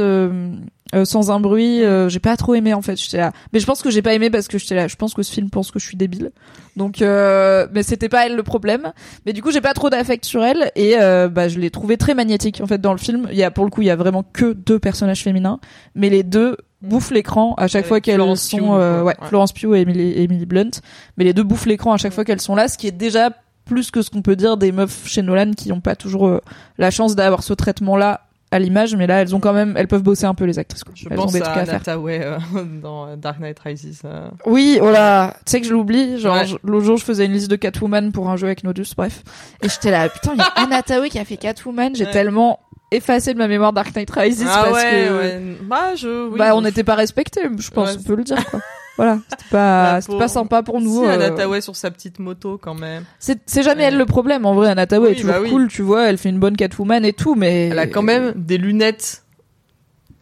[0.93, 2.95] euh, sans un bruit euh, j'ai pas trop aimé en fait.
[2.95, 3.31] J'étais là.
[3.53, 4.87] Mais je pense que j'ai pas aimé parce que j'étais là.
[4.87, 6.31] Je pense que ce film pense que je suis débile.
[6.75, 8.93] Donc euh, mais c'était pas elle le problème.
[9.25, 10.71] Mais du coup j'ai pas trop d'affect sur elle.
[10.75, 13.27] Et euh, bah je l'ai trouvé très magnétique en fait dans le film.
[13.31, 15.59] Il y a pour le coup il y a vraiment que deux personnages féminins.
[15.95, 19.15] Mais les deux bouffent l'écran à chaque Avec fois qu'elles Florence sont Pugh, euh, ouais,
[19.19, 19.27] Ouais.
[19.27, 20.71] Florence Pugh et Emily, Emily Blunt.
[21.17, 23.29] Mais les deux bouffent l'écran à chaque fois qu'elles sont là ce qui est déjà
[23.65, 26.41] plus que ce qu'on peut dire des meufs chez Nolan qui n'ont pas toujours euh,
[26.77, 29.87] la chance d'avoir ce traitement là à l'image mais là elles ont quand même elles
[29.87, 30.93] peuvent bosser un peu les actrices quoi.
[30.95, 32.37] Je elles ont pense des trucs à Nataway euh,
[32.81, 34.01] dans Dark Knight Rises.
[34.05, 34.29] euh.
[34.45, 36.45] oui oh là tu sais que je l'oublie genre Ouais.
[36.63, 39.23] l'autre jour je faisais une liste de Catwoman pour un jeu avec Nodus bref
[39.63, 42.11] et j'étais là putain il y a Anna qui a fait Catwoman j'ai Ouais.
[42.11, 42.59] tellement
[42.91, 45.41] effacé de ma mémoire Dark Knight Rises Ah parce ouais, que ouais.
[45.63, 48.59] Bah, je, oui, bah on n'était pas respectés je pense on peut le dire quoi
[49.03, 52.59] voilà c'était pas pas sympa pour nous Si, euh, Anna Tawai sur sa petite moto
[52.61, 53.03] quand même.
[53.19, 53.87] c'est jamais Ouais.
[53.87, 55.49] elle le problème en vrai Anna Thaoué Oui, est toujours bah oui.
[55.49, 58.33] cool tu vois elle fait une bonne Catwoman et tout mais Elle a quand même
[58.35, 59.23] des lunettes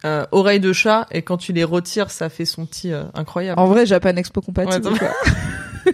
[0.06, 3.60] euh, oreilles de chat et quand tu les retires, ça fait son petit euh, incroyable.
[3.60, 4.88] En vrai, Japan Expo compatible.
[4.88, 5.94] Ouais.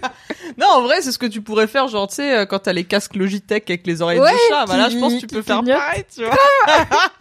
[0.58, 2.72] Non, en vrai, c'est ce que tu pourrais faire, genre, tu sais, euh, quand t'as
[2.72, 4.64] les casques Logitech avec les oreilles Ouais, de chat.
[4.66, 6.34] Bah là, je pense que tu peux faire pareil, tu vois.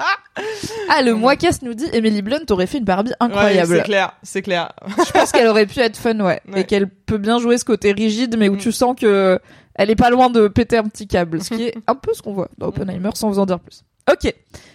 [0.89, 3.77] Ah, le Moicast nous dit Emily Blunt aurait fait une Barbie Ouais, incroyable.
[3.77, 4.73] c'est clair, c'est clair.
[5.05, 6.41] je pense qu'elle aurait pu être fun, ouais.
[6.51, 6.61] Ouais.
[6.61, 8.59] Et qu'elle peut bien jouer ce côté rigide, mais où Mm.
[8.59, 9.39] tu sens que
[9.75, 11.41] elle est pas loin de péter un petit câble.
[11.41, 13.83] Ce qui est un peu ce qu'on voit dans Oppenheimer, sans vous en dire plus.
[14.11, 14.33] Ok.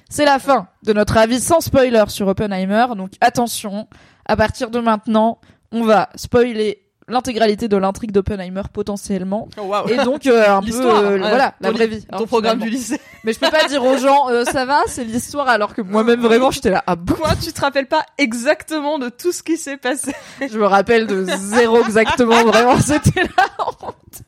[0.08, 2.86] C'est la fin de notre avis sans spoiler sur Oppenheimer.
[2.96, 3.86] Donc attention,
[4.26, 5.38] à partir de maintenant,
[5.72, 9.48] on va spoiler l'intégralité de l'intrigue d'Oppenheimer potentiellement.
[9.60, 9.74] Oh.
[9.88, 12.06] Et donc euh, un peu euh, voilà, la vraie vie.
[12.06, 12.64] Ton programme finalement.
[12.64, 13.00] du lycée.
[13.24, 16.20] Mais je peux pas dire aux gens, euh, ça va, c'est l'histoire, alors que moi-même
[16.20, 19.56] vraiment j'étais là, ah bon Quoi, tu te rappelles pas exactement de tout ce qui
[19.56, 24.22] s'est passé Je me rappelle de zéro exactement, vraiment c'était la honte.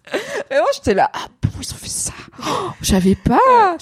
[0.50, 2.12] Vraiment j'étais là, ah bon ils ont fait ça,
[2.44, 3.76] Oh, j'avais pas,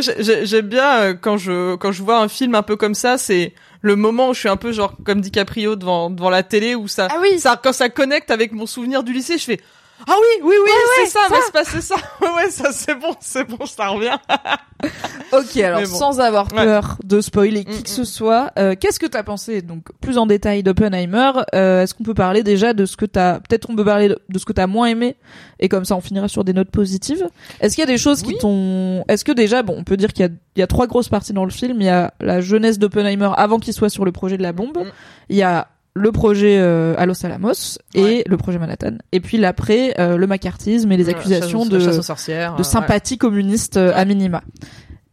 [0.00, 3.18] j'ai- J'aime bien euh, quand je quand je vois un film un peu comme ça,
[3.18, 6.74] c'est le moment où je suis un peu genre comme DiCaprio devant devant la télé
[6.74, 7.38] où ça Ah oui.
[7.38, 9.60] ça quand ça connecte avec mon souvenir du lycée, je fais
[10.06, 13.44] ah oui oui oui c'est ça, va se passer ça ouais ça c'est bon c'est
[13.44, 14.16] bon ça revient
[15.32, 15.86] Ok alors bon.
[15.86, 16.64] sans avoir Ouais.
[16.64, 20.16] peur de spoiler qui Mm, que ce soit, euh, qu'est-ce que t'as pensé donc plus
[20.18, 23.76] en détail d'Oppenheimer euh, Est-ce qu'on peut parler déjà de ce que t'as, peut-être on
[23.76, 25.16] peut parler de, ce que t'as moins aimé
[25.60, 27.28] et comme ça on finira sur des notes positives.
[27.60, 30.12] Est-ce qu'il y a des choses qui t'ont, est-ce que déjà bon on peut dire
[30.12, 31.76] qu'il y a, il y a trois grosses parties dans le film.
[31.80, 34.78] Il y a la jeunesse d'Oppenheimer avant qu'il soit sur le projet de la bombe.
[34.78, 34.90] Mm.
[35.28, 38.24] Il y a le projet euh, à Los Alamos et Ouais.
[38.26, 38.98] le projet Manhattan.
[39.12, 43.18] Et puis l'après euh, le macartisme et les accusations La chasse- de de euh, sympathie
[43.18, 44.42] communiste euh, à minima.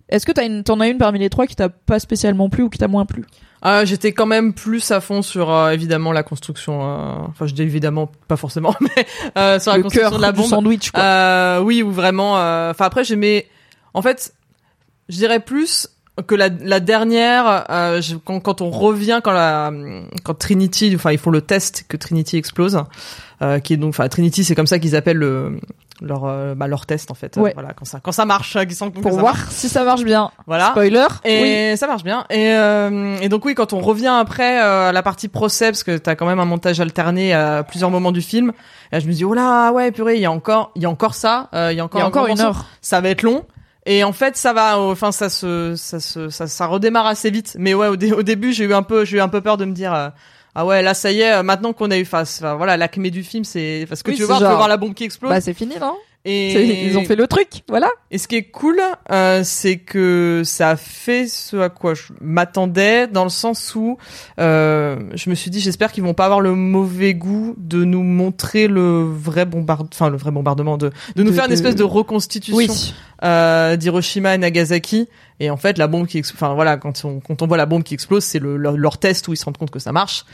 [0.10, 2.70] Est-ce que t'as t'en as une parmi les trois qui t'a pas spécialement plu ou
[2.70, 3.26] qui t'a moins plu?
[3.64, 7.54] Ah, j'étais quand même plus à fond sur euh, évidemment la construction euh, enfin je
[7.56, 9.06] dis évidemment pas forcément mais
[9.38, 11.02] euh, sur la Le construction de la du bombe sandwich, quoi.
[11.04, 12.38] Euh, oui, ou vraiment.
[12.38, 13.48] euh, Enfin après, j'aimais.
[13.96, 14.32] En fait,
[15.10, 15.88] je dirais plus
[16.26, 17.66] que la, la dernière.
[17.70, 19.72] euh, je- quand, quand on revient, quand la,
[20.24, 22.84] quand Trinity, enfin ils font le test que Trinity explose,
[23.42, 25.60] euh, qui est donc, enfin Trinity, c'est comme ça qu'ils appellent le
[26.00, 27.38] leur euh, bah, leur test en fait.
[27.38, 27.54] Euh, Ouais.
[27.56, 29.50] voilà, quand ça quand ça marche, qu'ils sentent Pour voir marche.
[29.50, 30.30] si ça marche bien.
[30.46, 30.70] Voilà.
[30.70, 31.08] Spoiler.
[31.26, 31.32] Oui.
[31.32, 32.24] Et ça marche bien.
[32.30, 35.84] Et, euh, et donc oui, quand on revient après euh, à la partie procès, parce
[35.84, 38.52] que t'as quand même un montage alterné à plusieurs moments du film,
[38.92, 40.90] là, je me dis oh là ouais purée, il y a encore, il y a
[40.90, 42.66] encore ça, euh, il y a Il encore, y a encore une heure.
[42.82, 43.44] Ça va être long.
[43.90, 47.56] Et en fait, ça va, enfin ça se, ça se, ça, ça redémarre assez vite.
[47.58, 49.56] Mais ouais, au, dé- au début, j'ai eu un peu, j'ai eu un peu peur
[49.58, 49.94] de me dire.
[49.94, 50.10] euh,
[50.56, 53.12] ah ouais, là ça y est, euh, maintenant qu'on a eu face, enfin, voilà, l'acmé
[53.12, 55.30] du film, c'est parce que Oui, tu veux genre- voir la bombe qui explose.
[55.30, 55.96] Bah c'est fini, non?
[56.26, 57.90] Et Ils ont fait le truc, voilà.
[58.12, 62.12] et ce qui est cool, euh, c'est que ça a fait ce à quoi je
[62.20, 63.98] m'attendais, dans le sens où
[64.40, 68.04] euh, je me suis dit, j'espère qu'ils vont pas avoir le mauvais goût de nous
[68.04, 71.76] montrer le vrai bombardement, enfin le vrai bombardement, de, de nous De- faire une espèce
[71.76, 72.94] de reconstitution Oui.
[73.24, 75.08] euh, d'Hiroshima et Nagasaki.
[75.40, 77.84] Et en fait, la bombe qui, enfin voilà, quand on quand on voit la bombe
[77.84, 80.26] qui explose, c'est le, leur, leur test où ils se rendent compte que ça marche.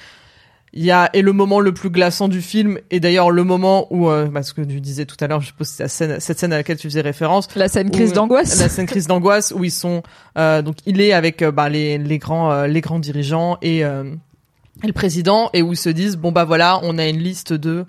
[0.75, 3.85] Il y a et le moment le plus glaçant du film et d'ailleurs le moment
[3.91, 6.19] où euh, bah, ce que tu disais tout à l'heure, je suppose c'est la scène,
[6.19, 8.59] cette scène à laquelle tu faisais référence, La scène crise où- d'angoisse.
[8.59, 10.01] la scène crise d'angoisse où ils sont
[10.37, 13.85] euh, donc il est avec euh, bah, les les grands euh, les grands dirigeants et
[13.85, 14.03] euh,
[14.83, 17.53] et le président et où ils se disent bon bah voilà, on a une liste
[17.53, 17.85] de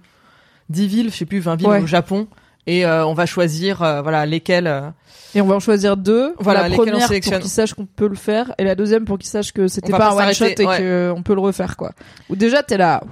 [0.68, 1.82] 10 villes, je sais plus 20 villes Ouais.
[1.82, 2.26] au Japon
[2.66, 4.88] et euh, on va choisir euh, voilà lesquelles euh,
[5.34, 6.34] Et on va en choisir deux.
[6.38, 9.04] Voilà, la lesquels on première pour qu'ils sachent qu'on peut le faire, et la deuxième
[9.04, 11.10] pour qu'ils sachent que c'était pas pas un one shot et ouais.
[11.14, 11.92] qu'on peut le refaire, quoi.
[12.30, 13.02] Ou déjà, t'es là.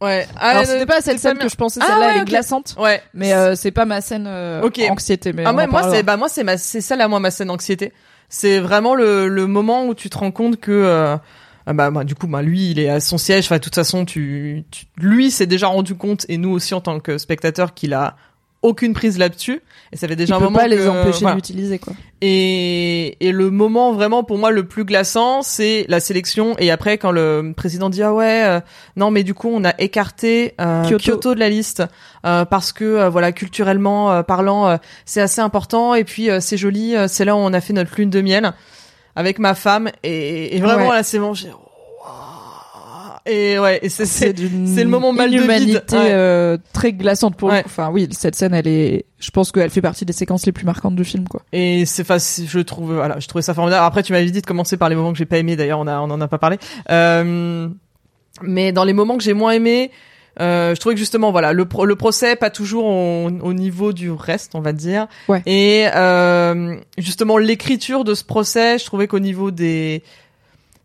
[0.00, 0.26] ouais.
[0.36, 2.24] Ah, Alors, euh, c'était pas cette scène que je pensais, Ah, celle-là, ouais, elle est
[2.26, 2.76] glaçante.
[2.78, 3.02] Ouais.
[3.14, 4.80] Mais euh, c'est pas ma scène euh, Ok.
[4.88, 5.32] anxiété.
[5.32, 7.48] Mais Ah ouais, moi c'est bah moi c'est ma c'est ça là moi ma scène
[7.48, 7.92] d'anxiété.
[8.28, 11.16] C'est vraiment le le moment où tu te rends compte que euh,
[11.66, 13.74] ah bah, bah, du coup bah lui il est à son siège enfin de toute
[13.74, 17.74] façon tu, tu lui s'est déjà rendu compte et nous aussi en tant que spectateurs
[17.74, 18.16] qu'il a
[18.62, 19.60] aucune prise là-dessus
[19.92, 21.32] et ça fait déjà Il un peut moment pas les empêcher voilà.
[21.32, 21.92] de l'utiliser, quoi.
[22.22, 26.54] Et, et le moment vraiment pour moi le plus glaçant, c'est la sélection.
[26.58, 28.60] Et après, quand le président dit ah ouais, euh,
[28.96, 30.98] non mais du coup on a écarté euh, Kyoto.
[31.12, 31.34] Kyoto.
[31.34, 31.82] de la liste
[32.24, 35.94] euh, parce que euh, voilà culturellement euh, parlant, euh, c'est assez important.
[35.94, 38.20] Et puis euh, c'est joli, euh, c'est là où on a fait notre lune de
[38.22, 38.52] miel
[39.16, 39.90] avec ma femme.
[40.02, 40.96] Et, et vraiment Ouais.
[40.96, 41.34] là c'est bon.
[41.34, 41.50] j'ai-.
[43.24, 45.84] Et ouais, et c'est C'est le moment mal de vide.
[45.92, 47.62] euh, très glaçante pour le Ouais.
[47.62, 47.68] coup.
[47.68, 49.04] Enfin, oui, cette scène, elle est.
[49.20, 51.42] Je pense qu'elle fait partie des séquences les plus marquantes du film, quoi.
[51.52, 53.84] Et c'est facile, je trouve, voilà, je trouvais ça formidable.
[53.84, 55.54] Après, tu m'avais dit de commencer par les moments que j'ai pas aimés.
[55.54, 56.58] D'ailleurs, on a, on en a pas parlé.
[56.90, 57.68] Euh,
[58.42, 59.92] mais dans les moments que j'ai moins aimés,
[60.40, 63.92] euh, je trouvais que justement, voilà, le, pro- le procès pas toujours au, au niveau
[63.92, 65.06] du reste, on va dire.
[65.28, 65.42] Ouais.
[65.46, 70.02] Et euh, justement, l'écriture de ce procès, je trouvais qu'au niveau des,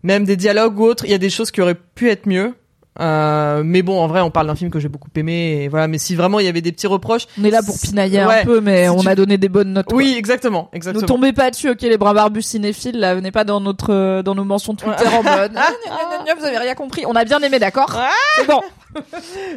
[0.03, 2.53] même des dialogues ou autres, il y a des choses qui auraient pu être mieux.
[2.99, 5.87] Euh, mais bon, en vrai, on parle d'un film que j'ai beaucoup aimé, et voilà.
[5.87, 8.39] Mais si vraiment il y avait des petits reproches, On est là pour pinailler Ouais.
[8.41, 9.85] un peu, mais Si on tu- a donné des bonnes notes.
[9.85, 9.95] quoi.
[9.99, 11.05] oui, exactement, Ne exactement.
[11.05, 14.33] tombez pas dessus, ok, les bras barbus cinéphiles, là, venez pas dans notre, euh, dans
[14.33, 17.03] nos mentions Twitter en mode, Ah, vous avez rien compris.
[17.05, 17.95] On a bien aimé, d'accord?
[18.35, 18.61] C'est bon.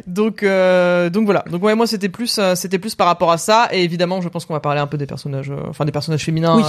[0.05, 1.43] Donc euh, donc voilà.
[1.49, 4.29] Donc ouais moi c'était plus euh, c'était plus par rapport à ça et évidemment je
[4.29, 6.63] pense qu'on va parler un peu des personnages enfin des personnages féminins Oui.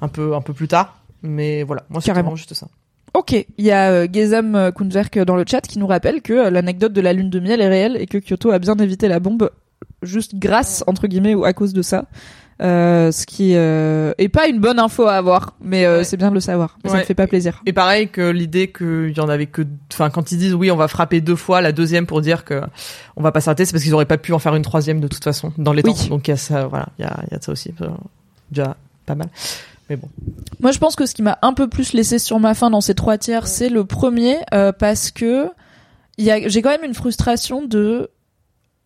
[0.00, 0.98] un peu un peu plus tard.
[1.22, 2.26] Mais voilà, moi c'est Carrément.
[2.28, 2.68] vraiment juste ça.
[3.16, 6.34] Ok, il y a euh, Gezam euh, Kunzerk dans le chat qui nous rappelle que
[6.34, 9.08] euh, l'anecdote de la lune de miel est réelle et que Kyoto a bien évité
[9.08, 9.50] la bombe
[10.02, 12.04] juste grâce entre guillemets ou à cause de ça.
[12.60, 16.04] Euh, ce qui euh, est pas une bonne info à avoir, mais euh, Ouais.
[16.04, 16.76] c'est bien de le savoir.
[16.84, 17.00] Mais Ça Ouais.
[17.02, 17.62] me fait pas plaisir.
[17.66, 20.76] Et pareil que l'idée qu'il y en avait que enfin quand ils disent oui, on
[20.76, 22.60] va frapper deux fois, la deuxième pour dire que
[23.16, 25.08] on va pas s'arrêter, c'est parce qu'ils auraient pas pu en faire une troisième de
[25.08, 25.94] toute façon dans les Oui.
[25.94, 26.06] temps.
[26.08, 27.88] Donc il y a ça voilà, il y a y a de ça aussi euh,
[28.50, 28.76] déjà
[29.06, 29.28] pas mal.
[29.90, 30.08] Mais bon.
[30.60, 32.80] Moi, je pense que ce qui m'a un peu plus laissé sur ma faim dans
[32.80, 35.48] ces trois tiers, c'est le premier, euh, parce que
[36.18, 38.08] il y a, j'ai quand même une frustration de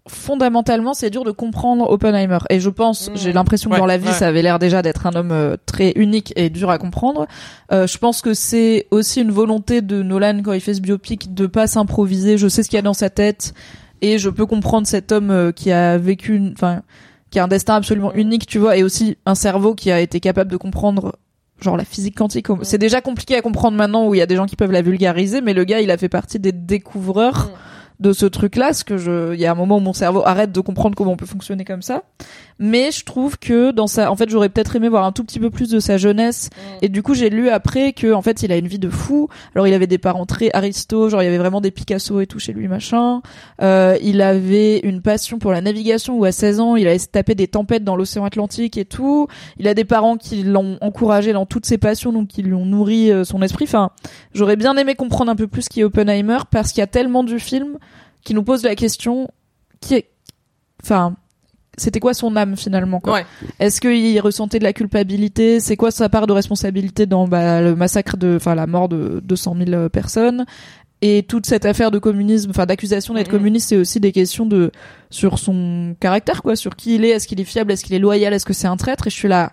[0.08, 2.38] fondamentalement, c'est dur de comprendre Oppenheimer.
[2.48, 3.16] Et je pense, Mmh.
[3.16, 4.12] j'ai l'impression que Ouais, dans la vie, ouais.
[4.12, 7.26] ça avait l'air déjà d'être un homme euh, très unique et dur à comprendre.
[7.70, 11.34] Euh, je pense que c'est aussi une volonté de Nolan quand il fait ce biopic
[11.34, 12.38] de pas s'improviser.
[12.38, 13.52] Je sais ce qu'il y a dans sa tête
[14.00, 16.82] et je peux comprendre cet homme euh, qui a vécu, une- enfin,
[17.30, 20.20] qui a un destin absolument unique, tu vois, et aussi un cerveau qui a été
[20.20, 21.16] capable de comprendre
[21.60, 22.46] genre la physique quantique.
[22.62, 24.82] C'est déjà compliqué à comprendre maintenant où il y a des gens qui peuvent la
[24.82, 27.50] vulgariser, mais le gars, il a fait partie des découvreurs
[28.00, 30.52] de ce truc-là, ce que je, il y a un moment où mon cerveau arrête
[30.52, 32.02] de comprendre comment on peut fonctionner comme ça.
[32.58, 35.38] Mais je trouve que dans sa, en fait, j'aurais peut-être aimé voir un tout petit
[35.38, 36.48] peu plus de sa jeunesse.
[36.80, 39.28] Et du coup, j'ai lu après que, en fait, il a une vie de fou.
[39.54, 42.26] Alors, il avait des parents très aristos, genre il y avait vraiment des Picasso et
[42.26, 43.20] tout chez lui, machin.
[43.62, 47.08] Euh, il avait une passion pour la navigation où à 16 ans, il allait se
[47.08, 49.26] taper des tempêtes dans l'océan Atlantique et tout.
[49.58, 52.64] Il a des parents qui l'ont encouragé dans toutes ses passions, donc qui lui ont
[52.66, 53.66] nourri euh, son esprit.
[53.66, 53.90] Enfin,
[54.34, 57.24] j'aurais bien aimé comprendre un peu plus qui est Oppenheimer parce qu'il y a tellement
[57.24, 57.78] du film
[58.24, 59.28] qui nous pose la question
[59.80, 60.10] qui est,
[60.82, 61.14] enfin,
[61.78, 63.26] c'était quoi son âme finalement quoi Ouais.
[63.58, 65.60] Est-ce qu'il ressentait de la culpabilité?
[65.60, 69.20] C'est quoi sa part de responsabilité dans bah, le massacre de, enfin la mort de
[69.24, 70.44] 200 000 personnes?
[71.02, 73.38] Et toute cette affaire de communisme, enfin d'accusation d'être Mhm.
[73.38, 74.70] communiste, c'est aussi des questions de
[75.08, 77.98] sur son caractère quoi, sur qui il est, est-ce qu'il est fiable, est-ce qu'il est
[77.98, 79.06] loyal, est-ce que c'est un traître?
[79.06, 79.52] Et je suis là.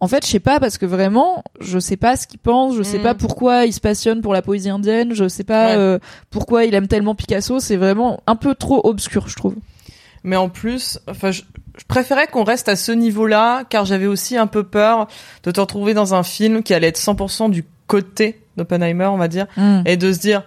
[0.00, 2.82] En fait, je sais pas parce que vraiment, je sais pas ce qu'il pense, je
[2.82, 3.02] sais Mhm.
[3.02, 5.74] pas pourquoi il se passionne pour la poésie indienne, je sais pas Ouais.
[5.76, 5.98] euh,
[6.30, 9.54] pourquoi il aime tellement Picasso, c'est vraiment un peu trop obscur, je trouve.
[10.22, 11.42] Mais en plus, enfin, je,
[11.78, 15.06] je préférais qu'on reste à ce niveau-là, car j'avais aussi un peu peur
[15.44, 19.28] de te retrouver dans un film qui allait être 100% du côté d'Oppenheimer, on va
[19.28, 19.46] dire,
[19.86, 20.42] et de se dire,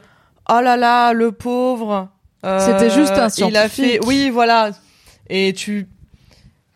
[0.50, 2.10] oh là là, le pauvre.
[2.46, 4.06] euh, C'était juste un Il a fait, scientifique.
[4.08, 4.72] oui, voilà.
[5.30, 5.88] Et tu,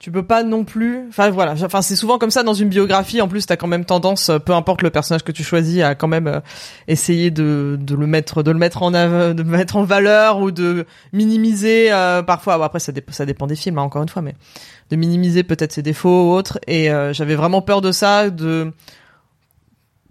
[0.04, 1.08] tu peux pas non plus.
[1.08, 1.54] Enfin voilà.
[1.63, 3.22] Enfin c'est souvent comme ça dans une biographie.
[3.22, 5.96] En plus, t'as quand même tendance, euh, peu importe le personnage que tu choisis, à
[5.96, 6.42] quand même euh,
[6.89, 10.39] essayer de, de le mettre, de le mettre en av- de le mettre en valeur
[10.42, 12.58] ou de minimiser euh, parfois.
[12.58, 14.36] Bon, après, ça, dép- ça dépend des films, hein, encore une fois, mais
[14.89, 16.60] de minimiser peut-être ses défauts ou autres.
[16.68, 18.74] Et euh, j'avais vraiment peur de ça, de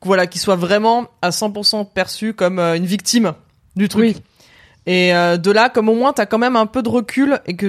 [0.02, 3.34] voilà, qu'il soit vraiment à 100% perçu comme euh, une victime
[3.76, 4.16] du truc.
[4.16, 4.22] Oui.
[4.86, 7.56] Et euh, de là, comme au moins t'as quand même un peu de recul et
[7.56, 7.66] que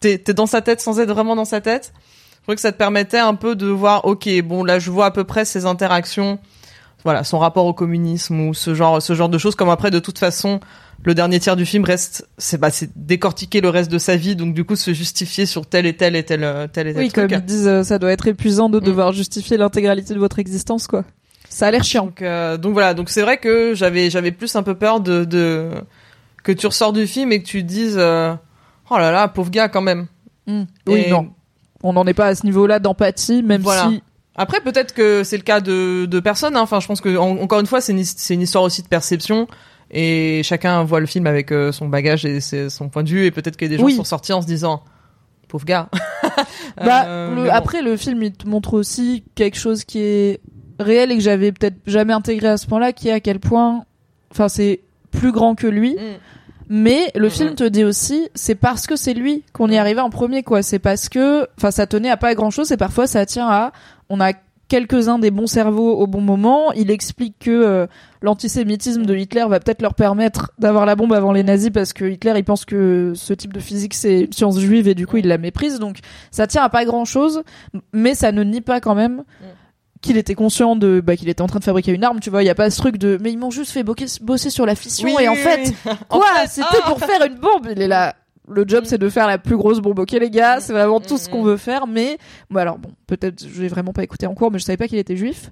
[0.00, 1.92] t'es es dans sa tête sans être vraiment dans sa tête,
[2.36, 5.06] je trouvais que ça te permettait un peu de voir, ok, bon là je vois
[5.06, 6.38] à peu près ses interactions
[7.04, 10.00] voilà son rapport au communisme ou ce genre ce genre de choses comme après de
[10.00, 10.58] toute façon
[11.04, 14.34] le dernier tiers du film reste c'est bah c'est décortiquer le reste de sa vie
[14.34, 17.02] donc du coup se justifier sur tel et tel et tel euh, tel et tel
[17.02, 17.28] Oui, truc.
[17.30, 18.84] comme ils disent, euh, ça doit être épuisant de Mm.
[18.84, 21.04] devoir justifier l'intégralité de votre existence, quoi.
[21.48, 22.06] Ça a l'air chiant.
[22.06, 25.24] Donc, euh, donc voilà, donc c'est vrai que j'avais j'avais plus un peu peur de,
[25.24, 25.68] de
[26.42, 28.34] que tu ressors du film et que tu te dises euh,
[28.90, 30.06] oh là là pauvre gars quand même.
[30.46, 30.62] Mm.
[30.86, 31.28] Oui, Et non.
[31.82, 33.88] On n'en est pas à ce niveau-là d'empathie, même Voilà.
[33.90, 34.02] si
[34.34, 36.56] Après peut-être que c'est le cas de de personnes.
[36.56, 36.60] hein.
[36.62, 39.46] Enfin je pense que en- encore une fois c'est une une histoire aussi de perception
[39.90, 43.30] et chacun voit le film avec euh, son bagage et son point de vue et
[43.30, 43.94] peut-être que des gens Oui.
[43.94, 44.82] sont sortis en se disant
[45.48, 45.88] pauvre gars.
[46.76, 47.54] Bah, Euh, le- mais bon.
[47.54, 50.40] après, le film, il te montre aussi quelque chose qui est
[50.78, 53.84] réel et que j'avais peut-être jamais intégré à ce point-là, qui est à quel point,
[54.30, 55.94] enfin, c'est plus grand que lui.
[55.94, 55.98] Mm.
[56.68, 57.30] Mais le Mhm.
[57.30, 60.42] film te dit aussi, c'est parce que c'est lui qu'on y est arrivé en premier,
[60.42, 60.62] quoi.
[60.62, 63.72] C'est parce que, enfin, ça tenait à pas grand-chose et parfois ça tient à,
[64.10, 64.32] on a
[64.68, 66.72] quelques-uns des bons cerveaux au bon moment.
[66.72, 67.86] Il explique que euh,
[68.20, 72.04] l'antisémitisme de Hitler va peut-être leur permettre d'avoir la bombe avant les nazis parce que
[72.04, 75.18] Hitler, il pense que ce type de physique c'est une science juive et du coup
[75.18, 75.78] il la méprise.
[75.78, 75.98] Donc
[76.32, 77.44] ça tient à pas grand-chose,
[77.92, 79.22] mais ça ne nie pas quand même
[80.06, 82.42] qu'il était conscient de bah, qu'il était en train de fabriquer une arme tu vois
[82.42, 84.74] il y a pas ce truc de mais ils m'ont juste fait bosser sur la
[84.74, 85.92] fission Oui, et en oui, fait oui.
[86.10, 87.68] En Quoi fait, C'était pour faire une bombe.
[87.70, 88.14] Il est là.
[88.48, 89.98] Le job, c'est de faire la plus grosse bombe.
[89.98, 91.88] Ok, les gars, c'est vraiment tout ce qu'on veut faire.
[91.88, 92.16] Mais
[92.48, 94.86] bon, alors bon, peut-être je l'ai vraiment pas écouté en cours, mais je savais pas
[94.86, 95.50] qu'il était juif.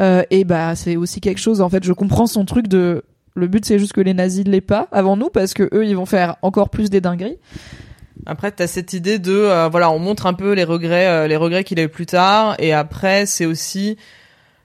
[0.00, 1.60] Euh, et bah, c'est aussi quelque chose.
[1.60, 3.02] En fait, je comprends son truc de.
[3.34, 5.84] Le but, c'est juste que les nazis ne l'aient pas avant nous, parce que eux,
[5.84, 7.38] ils vont faire encore plus des dingueries.
[8.24, 11.36] Après, t'as cette idée de euh, voilà, on montre un peu les regrets, euh, les
[11.36, 13.96] regrets qu'il a eu plus tard, et après c'est aussi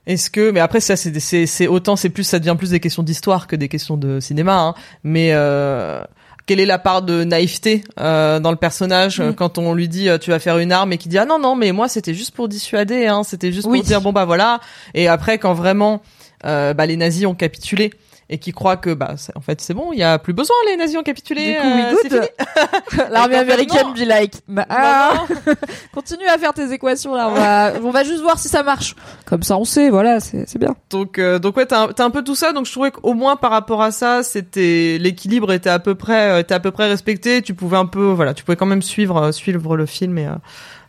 [0.07, 2.79] est-ce que mais après ça c'est c'est c'est autant c'est plus ça devient plus des
[2.79, 6.01] questions d'histoire que des questions de cinéma, hein, mais euh,
[6.47, 9.33] quelle est la part de naïveté euh, dans le personnage Mm.
[9.35, 11.37] quand on lui dit euh, tu vas faire une arme et qu'il dit ah non
[11.37, 13.79] non mais moi c'était juste pour dissuader hein c'était juste Oui.
[13.79, 14.59] pour dire bon bah voilà
[14.95, 16.01] et après quand vraiment
[16.45, 17.91] euh, bah les nazis ont capitulé
[18.31, 20.55] et qui croient que bah c'est- en fait c'est bon il y a plus besoin
[20.67, 21.91] les nazis ont capitulé euh.
[23.11, 25.25] L'armée fait, américaine be like, bah, Bah ah,
[25.93, 27.29] continue à faire tes équations là.
[27.29, 28.95] On va, on va juste voir si ça marche.
[29.25, 29.89] Comme ça, on sait.
[29.89, 30.75] Voilà, c'est, c'est bien.
[30.89, 32.51] Donc, euh, donc ouais, t'as un, un peu tout ça.
[32.53, 36.31] Donc, je trouvais qu'au moins par rapport à ça, c'était l'équilibre était à peu près,
[36.31, 37.41] euh, était à peu près respecté.
[37.41, 40.27] Tu pouvais un peu, voilà, tu pouvais quand même suivre, euh, suivre le film et
[40.27, 40.31] euh,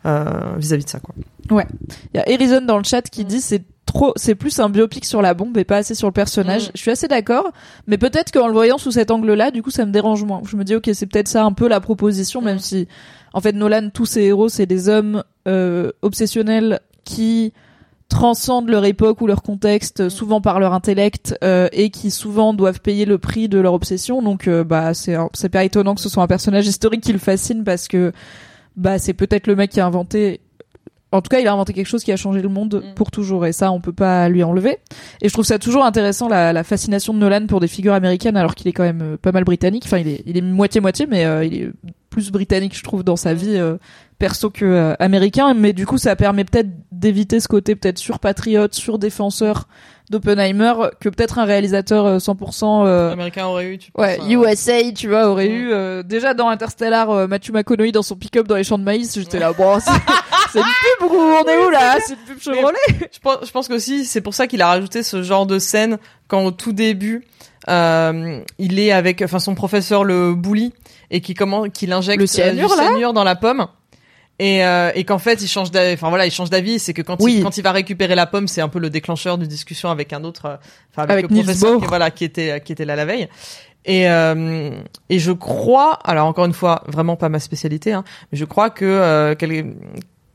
[0.07, 1.15] euh, vis-à-vis de ça, quoi.
[1.51, 3.29] Il y a Harrison dans le chat qui Mm.
[3.29, 6.13] dit c'est trop, c'est plus un biopic sur la bombe et pas assez sur le
[6.13, 6.69] personnage.
[6.69, 6.73] Mm.
[6.75, 7.51] Je suis assez d'accord,
[7.87, 10.41] mais peut-être qu'en le voyant sous cet angle-là, du coup, ça me dérange moins.
[10.49, 12.61] Je me dis ok, c'est peut-être ça un peu la proposition, même Mm.
[12.61, 12.89] si
[13.35, 17.53] en fait Nolan, tous ses héros, c'est des hommes euh, obsessionnels qui
[18.09, 22.81] transcendent leur époque ou leur contexte, souvent par leur intellect, euh, et qui souvent doivent
[22.81, 24.21] payer le prix de leur obsession.
[24.21, 27.19] Donc, euh, bah, c'est c'est pas étonnant que ce soit un personnage historique qui le
[27.19, 28.13] fascine parce que
[28.77, 30.41] bah c'est peut-être le mec qui a inventé
[31.13, 32.95] en tout cas, il a inventé quelque chose qui a changé le monde Mm.
[32.95, 34.79] pour toujours, et ça, on peut pas lui enlever.
[35.21, 38.37] Et je trouve ça toujours intéressant la, la fascination de Nolan pour des figures américaines,
[38.37, 39.83] alors qu'il est quand même euh, pas mal britannique.
[39.85, 41.71] Enfin, il est, il est moitié moitié, mais euh, il est
[42.09, 43.77] plus britannique, je trouve, dans sa vie euh,
[44.19, 45.53] perso que euh, américain.
[45.53, 49.69] Mais du coup, ça permet peut-être d'éviter ce côté peut-être surpatriote, surdéfenseur
[50.13, 54.51] d'Oppenheimer que peut-être un réalisateur euh, 100% euh, Américain aurait eu, tu Ouais, penses, euh,
[54.53, 58.47] USA, tu vois, aurait eu euh, déjà dans Interstellar euh, Matthew McConaughey dans son pick-up
[58.47, 59.13] dans les champs de maïs.
[59.19, 61.97] J'étais là, bon, c'est une pub ou on est où là?
[62.07, 62.77] C'est une pub Chevrolet?
[63.13, 65.99] Je pense, je pense qu'aussi c'est pour ça qu'il a rajouté ce genre de scène
[66.29, 67.25] quand au tout début
[67.69, 70.73] euh, il est avec enfin son professeur le bully
[71.11, 72.83] et qui comment qu'il injecte Le euh, cyanure, du là?
[72.89, 73.67] cyanure dans la pomme
[74.45, 76.81] et, euh, et qu'en fait il change d'avis enfin voilà il change d'avis.
[76.81, 77.37] C'est que quand Oui.
[77.39, 80.13] il quand il va récupérer la pomme c'est un peu le déclencheur d'une discussion avec
[80.13, 80.57] un autre euh,
[80.91, 83.29] enfin avec, Avec le professeur qui voilà qui était qui était là la veille.
[83.85, 84.71] Et euh,
[85.09, 88.03] et je crois alors encore une fois vraiment pas ma spécialité hein,
[88.33, 89.35] mais je crois que euh,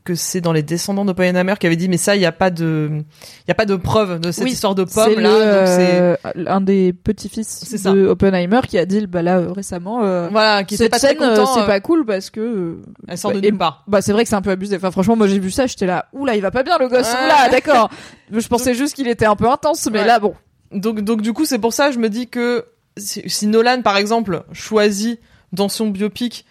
[0.08, 2.50] que c'est dans les descendants d'Oppenheimer qui avait dit mais ça il y a pas
[2.50, 5.30] de il y a pas de preuve de cette Oui, histoire de pomme le, là
[5.58, 6.16] donc c'est euh,
[6.46, 7.92] un des petits-fils ça.
[7.92, 11.18] de Oppenheimer qui a dit bah là euh, récemment euh, voilà qui cette pas scène
[11.20, 13.84] euh, c'est euh, pas cool parce que euh, elle sort de bah, et- nulle part
[13.86, 14.76] bah c'est vrai que c'est un peu abusé.
[14.76, 17.06] Enfin franchement moi j'ai vu ça j'étais là oula il va pas bien le gosse
[17.12, 17.24] Ouais.
[17.26, 17.90] oula d'accord.
[18.32, 20.06] Je pensais juste qu'il était un peu intense mais Ouais.
[20.06, 20.34] là bon
[20.72, 22.64] donc donc du coup c'est pour ça je me dis que
[22.96, 25.20] si, si Nolan par exemple choisit
[25.52, 26.44] dans son biopic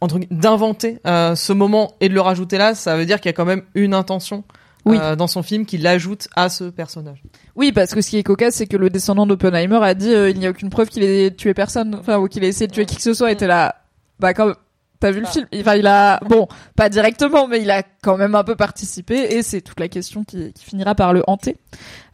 [0.00, 3.34] entre d'inventer euh, ce moment et de le rajouter là ça veut dire qu'il y
[3.34, 4.44] a quand même une intention
[4.86, 4.98] Oui.
[5.00, 7.22] euh, dans son film qui l'ajoute à ce personnage
[7.56, 10.30] Oui, parce que ce qui est cocasse, c'est que le descendant d'Oppenheimer a dit euh,
[10.30, 12.72] il n'y a aucune preuve qu'il ait tué personne, enfin ou qu'il ait essayé de
[12.72, 13.30] tuer qui que ce soit.
[13.30, 13.74] Et t'es là,
[14.18, 14.52] bah quand
[15.00, 15.30] t'as vu le Bah.
[15.30, 19.34] film, enfin il a, bon, pas directement, mais il a quand même un peu participé.
[19.34, 21.56] Et c'est toute la question qui, qui finira par le hanter.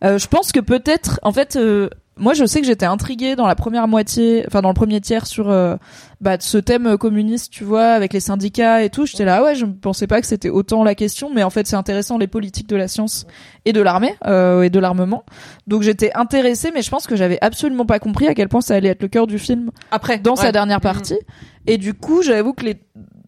[0.05, 1.89] Euh, je pense que peut-être, en fait, euh,
[2.19, 5.27] moi je sais que j'étais intriguée dans la première moitié, enfin dans le premier tiers
[5.27, 5.77] sur euh,
[6.21, 9.05] bah, ce thème communiste, tu vois, avec les syndicats et tout.
[9.07, 11.67] J'étais là, ouais, je ne pensais pas que c'était autant la question, mais en fait
[11.67, 13.27] c'est intéressant les politiques de la science
[13.65, 15.25] et de l'armée euh, et de l'armement.
[15.67, 18.75] Donc j'étais intéressée, mais je pense que j'avais absolument pas compris à quel point ça
[18.75, 20.83] allait être le cœur du film Après, dans sa dernière Mhm.
[20.83, 21.19] partie.
[21.67, 22.77] Et du coup, j'avoue que les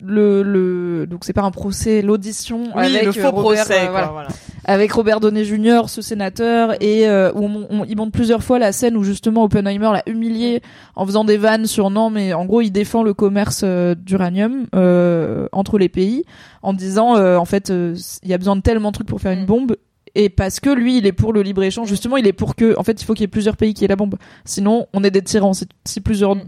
[0.01, 3.75] le, le donc c'est pas un procès l'audition Oui, avec le euh, faux Robert, procès,
[3.75, 4.29] euh, quoi, voilà voilà.
[4.65, 8.59] avec Robert Downey Jr., ce sénateur, et euh, où on, on- il montre plusieurs fois
[8.59, 10.63] la scène où justement Oppenheimer l'a humilié
[10.97, 14.67] en faisant des vannes sur non, mais en gros il défend le commerce euh, d'uranium
[14.75, 16.25] euh, entre les pays
[16.63, 19.33] en disant euh, en fait il y a besoin de tellement de trucs pour faire
[19.33, 19.47] une Mm.
[19.47, 19.77] bombe.
[20.15, 21.87] Et parce que lui, il est pour le libre échange.
[21.87, 23.85] Justement, il est pour que, en fait, il faut qu'il y ait plusieurs pays qui
[23.85, 24.17] aient la bombe.
[24.45, 25.53] Sinon, on est des tyrans.
[25.53, 26.43] Si, si plusieurs Mm.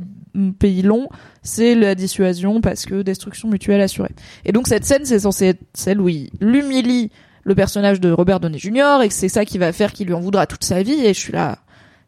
[0.59, 1.09] Pays l'ont,
[1.43, 4.15] c'est la dissuasion parce que destruction mutuelle assurée.
[4.45, 7.11] Et donc cette scène, c'est censé être celle où il l'humilie
[7.45, 9.01] le personnage de Robert Downey Jr.
[9.03, 11.05] et que c'est ça qui va faire qu'il lui en voudra toute sa vie.
[11.05, 11.59] Et je suis là.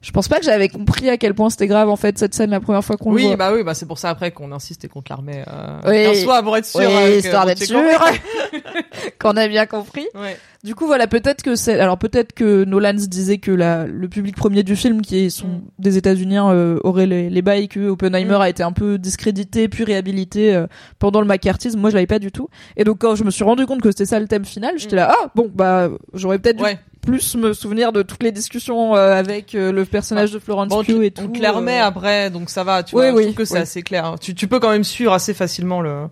[0.02, 2.50] Je pense pas que j'avais compris à quel point c'était grave en fait cette scène
[2.50, 3.36] la première fois qu'on le Oui, voit.
[3.36, 5.44] bah oui, bah c'est pour ça après qu'on insiste contre l'armée.
[5.46, 6.06] Euh, Oui.
[6.08, 6.80] en soi, pour être sûr.
[6.80, 7.80] Oui, euh, histoire d'être sûr
[9.20, 10.06] qu'on a bien compris.
[10.14, 10.36] Ouais.
[10.64, 14.08] Du coup, voilà, peut-être que c'est, alors peut-être que Nolan se disait que la, le
[14.08, 15.62] public premier du film, qui est sont Mm.
[15.80, 18.40] des États-Unis, euh, aurait les, les bails que Oppenheimer Mm.
[18.42, 20.66] a été un peu discrédité puis réhabilité euh,
[21.00, 21.80] pendant le McCarthyisme.
[21.80, 22.48] Moi, je l'avais pas du tout.
[22.76, 24.94] Et donc, quand je me suis rendu compte que c'était ça le thème final, j'étais
[24.96, 24.98] Mm.
[24.98, 26.78] là, ah bon, bah, j'aurais peut-être dû Ouais.
[27.02, 30.82] Plus me souvenir de toutes les discussions euh, avec euh, le personnage de Florence Bon,
[30.84, 31.22] Pugh et tout.
[31.24, 31.84] on te remet euh.
[31.84, 32.82] après, donc ça va.
[32.82, 34.14] Tu Oui, vois, oui, je trouve que c'est assez clair.
[34.20, 36.04] Tu, tu peux quand même suivre assez facilement le,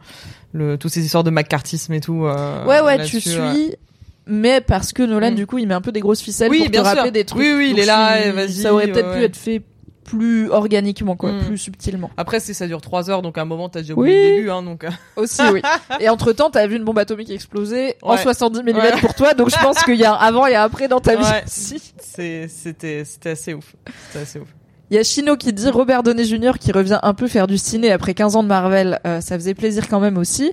[0.53, 2.27] le, toutes ces histoires de McCarthyisme et tout.
[2.27, 3.39] euh, Ouais, ouais, tu suis.
[3.39, 3.79] ouais.
[4.27, 5.35] Mais parce que Nolan, Mm.
[5.37, 6.95] du coup, il met un peu des grosses ficelles Oui, pour te bien sûr.
[6.95, 7.41] rappeler des trucs.
[7.41, 9.63] Oui, oui, il Donc, est là, et vas-y, Ça aurait peut-être ouais, pu être fait
[10.11, 11.45] plus organiquement, quoi, Mm.
[11.45, 12.11] plus subtilement.
[12.17, 14.09] Après, c'est ça dure trois heures, donc à un moment t'as déjà Oui.
[14.11, 14.85] oublié le début, hein, donc.
[14.85, 15.63] euh, Aussi, oui.
[16.01, 18.23] Et entre temps, t'as vu une bombe atomique exploser en Ouais.
[18.23, 19.01] 70 mm Ouais.
[19.01, 21.17] pour toi, donc je pense qu'il y a un avant et un après dans ta
[21.17, 21.43] vie Ouais.
[21.47, 21.93] aussi.
[22.01, 23.75] c'est, c'était, c'était assez ouf.
[24.09, 24.49] C'était assez ouf.
[24.91, 26.53] Il y a Chino qui dit Robert Downey Jr.
[26.59, 28.99] qui revient un peu faire du ciné après 15 ans de Marvel.
[29.07, 30.53] Euh, ça faisait plaisir quand même aussi.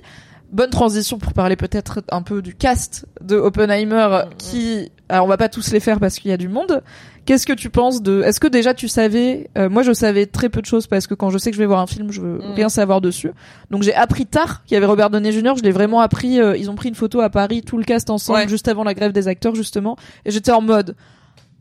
[0.50, 5.28] Bonne transition pour parler peut-être un peu du cast de Oppenheimer Mm, qui, alors on
[5.28, 6.82] va pas tous les faire parce qu'il y a du monde.
[7.26, 10.48] Qu'est-ce que tu penses de, est-ce que déjà tu savais, euh, moi je savais très
[10.48, 12.22] peu de choses parce que quand je sais que je vais voir un film, je
[12.22, 12.52] veux Mm.
[12.54, 13.30] rien savoir dessus.
[13.70, 15.52] Donc j'ai appris tard qu'il y avait Robert Downey Jr.
[15.58, 18.08] Je l'ai vraiment appris, euh, ils ont pris une photo à Paris, tout le cast
[18.08, 18.48] ensemble, Ouais.
[18.48, 19.96] juste avant la grève des acteurs justement.
[20.24, 20.96] Et j'étais en mode,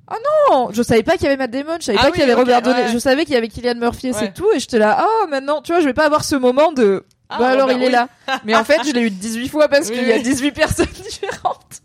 [0.07, 0.15] ah
[0.49, 2.21] non, je savais pas qu'il y avait Matt Damon, je savais Ah pas oui, qu'il
[2.21, 2.93] y avait Robert Downey, ouais.
[2.93, 4.17] je savais qu'il y avait Killian Murphy et Ouais.
[4.17, 6.71] c'est tout, et j'étais là, ah maintenant, tu vois, je vais pas avoir ce moment
[6.71, 7.91] de, Ah, bah alors Robert, il est oui.
[7.91, 8.07] là.
[8.45, 10.23] Mais en fait, je l'ai eu 18 fois parce Oui, qu'il y a oui.
[10.23, 11.82] 18 personnes différentes.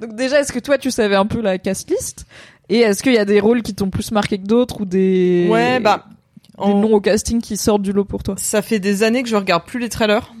[0.00, 2.26] Donc déjà, est-ce que toi tu savais un peu la cast list?
[2.68, 5.48] Et est-ce qu'il y a des rôles qui t'ont plus marqué que d'autres ou des
[5.50, 6.04] Ouais, bah.
[6.58, 8.34] des en- noms au casting qui sortent du lot pour toi?
[8.38, 10.32] Ça fait des années que je regarde plus les trailers.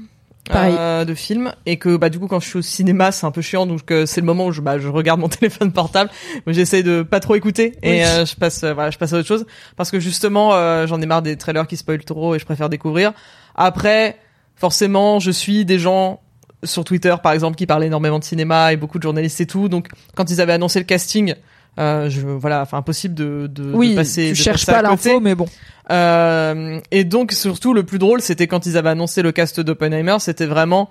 [0.54, 3.30] Euh, de films et que bah du coup quand je suis au cinéma c'est un
[3.30, 6.10] peu chiant donc euh, c'est le moment où je bah je regarde mon téléphone portable
[6.46, 8.04] mais j'essaie de pas trop écouter et Oui.
[8.04, 9.46] euh, je passe euh, voilà je passe à autre chose
[9.78, 12.68] parce que justement euh, j'en ai marre des trailers qui spoilent trop et je préfère
[12.68, 13.14] découvrir
[13.54, 14.18] après
[14.56, 16.20] forcément je suis des gens
[16.62, 19.68] sur Twitter par exemple qui parlent énormément de cinéma et beaucoup de journalistes et tout
[19.68, 21.34] donc quand ils avaient annoncé le casting
[21.78, 24.82] euh, je voilà enfin impossible de de, de Oui, passer tu de cherches passer à
[24.82, 25.46] pas l'info, mais bon.
[25.90, 30.16] Euh, et donc surtout le plus drôle, c'était quand ils avaient annoncé le cast d'Oppenheimer,
[30.20, 30.88] c'était vraiment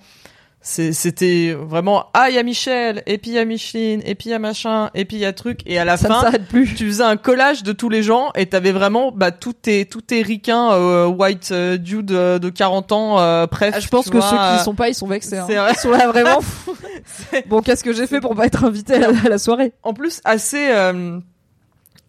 [0.66, 4.30] c'était vraiment ah il y a Michel et puis il y a Micheline et puis
[4.30, 6.32] il y a machin et puis il y a truc et à la Ça fin
[6.50, 6.74] plus.
[6.74, 10.00] tu faisais un collage de tous les gens et t'avais vraiment bah tous tes tous
[10.02, 14.10] tes ricains euh, white euh, dude euh, de 40 ans euh, bref Ah, je pense
[14.10, 15.38] que vois, ceux qui euh, sont pas, ils sont vexés.
[15.38, 15.48] hein.
[15.50, 16.40] Ils sont là vraiment.
[17.48, 19.74] bon, qu'est-ce que j'ai fait pour pas être invité à la, à la soirée?
[19.84, 21.20] En plus assez euh,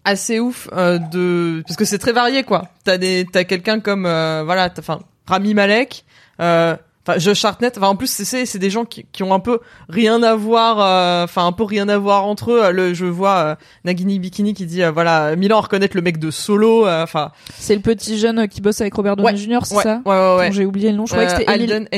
[0.05, 4.07] assez ouf euh, de parce que c'est très varié quoi t'as des t'as quelqu'un comme
[4.07, 6.05] euh, voilà t'as- enfin Rami Malek
[6.41, 6.77] euh,
[7.07, 9.61] enfin Josh Hartnett enfin en plus c'est c'est des gens qui, qui ont un peu
[9.89, 13.37] rien à voir euh, enfin un peu rien à voir entre eux le je vois
[13.37, 17.31] euh, Nagini Bikini qui dit euh, voilà Milan reconnaître le mec de Solo euh, enfin
[17.59, 20.37] C'est le petit jeune qui bosse avec Robert Downey Ouais, Jr., c'est ouais, ça ouais
[20.39, 21.07] ouais J'ai oublié le nom.
[21.07, 21.51] Je croyais que Euh, c'était.
[21.51, 21.89] Alden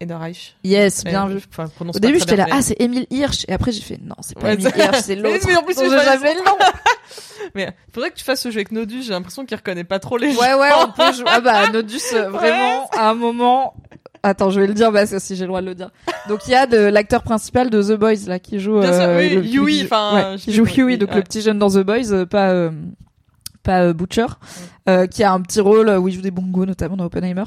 [0.00, 1.40] Ederreich Yes, bien Euh, vu.
[1.94, 3.44] Au début, j'étais là, ah, c'est Emile Hirsch.
[3.48, 5.38] Et après, j'ai fait, non, c'est pas Emile Hirsch, c'est l'autre.
[5.46, 6.56] mais en plus, jamais le nom.
[7.54, 10.16] mais faudrait que tu fasses ce jeu avec Nodus j'ai l'impression qu'il reconnaît pas trop
[10.16, 11.24] les gens Ouais, ouais, on peut jouer.
[11.26, 13.74] Ah bah, Nodus, euh, vraiment, à un moment.
[14.22, 15.90] Attends, je vais le dire parce que si j'ai le droit de le dire.
[16.28, 19.02] Donc il y a de l'acteur principal de The Boys là qui joue Bien sûr,
[19.02, 21.16] euh, oui, Huey, enfin, ouais, qui joue Huey donc ouais.
[21.16, 22.70] le petit jeune dans The Boys euh, pas euh,
[23.62, 24.26] pas euh, Butcher
[24.88, 27.44] euh, qui a un petit rôle où il joue des bongos notamment dans Oppenheimer.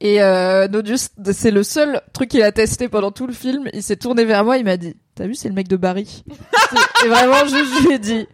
[0.00, 3.68] Et euh, Nodus c'est le seul truc qu'il a testé pendant tout le film.
[3.74, 6.24] Il s'est tourné vers moi il m'a dit t'as vu c'est le mec de Barry?
[7.04, 7.50] Et vraiment je,
[7.82, 8.26] je lui ai dit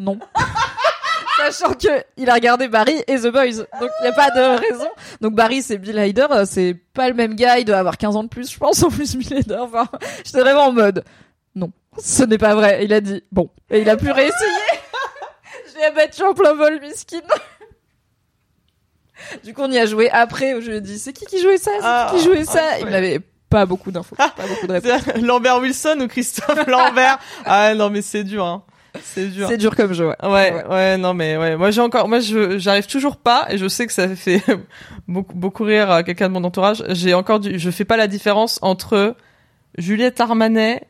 [0.00, 0.18] non
[1.36, 3.64] sachant que il a regardé Barry et The Boys.
[3.80, 4.88] Donc il y a pas de raison.
[5.20, 6.26] Donc Barry c'est Bill Hader.
[6.30, 7.58] Euh, c'est pas le même gars.
[7.58, 9.58] Il doit avoir 15 ans de plus je pense en plus Bill Hader.
[9.60, 9.88] Enfin
[10.24, 11.04] j'étais vraiment en mode
[11.54, 12.84] non ce n'est pas vrai.
[12.84, 13.50] Il a dit bon.
[13.70, 14.34] Et il a pu réessayer.
[15.72, 17.20] Je l'ai abattu en plein vol, miskin.
[19.44, 20.60] du coup, on y a joué après.
[20.60, 21.70] Je lui ai dit, c'est qui qui jouait ça?
[21.78, 22.60] C'est Ah, qui qui jouait ça?
[22.78, 22.90] Il incroyable.
[22.90, 23.20] n'avait
[23.50, 25.02] pas beaucoup d'infos, pas beaucoup de réponses.
[25.22, 27.18] Lambert Wilson ou Christophe Lambert?
[27.44, 28.62] Ah non mais c'est dur hein.
[29.04, 29.48] C'est dur.
[29.48, 30.16] C'est dur comme jeu, ouais.
[30.22, 30.64] Ouais, Ouais.
[30.68, 33.86] ouais, non mais ouais, moi j'ai encore, moi je, j'arrive toujours pas et je sais
[33.86, 34.42] que ça fait
[35.08, 36.82] beaucoup, beaucoup rire à quelqu'un de mon entourage.
[36.90, 39.14] J'ai encore du, je fais pas la différence entre
[39.78, 40.82] Juliette Armanet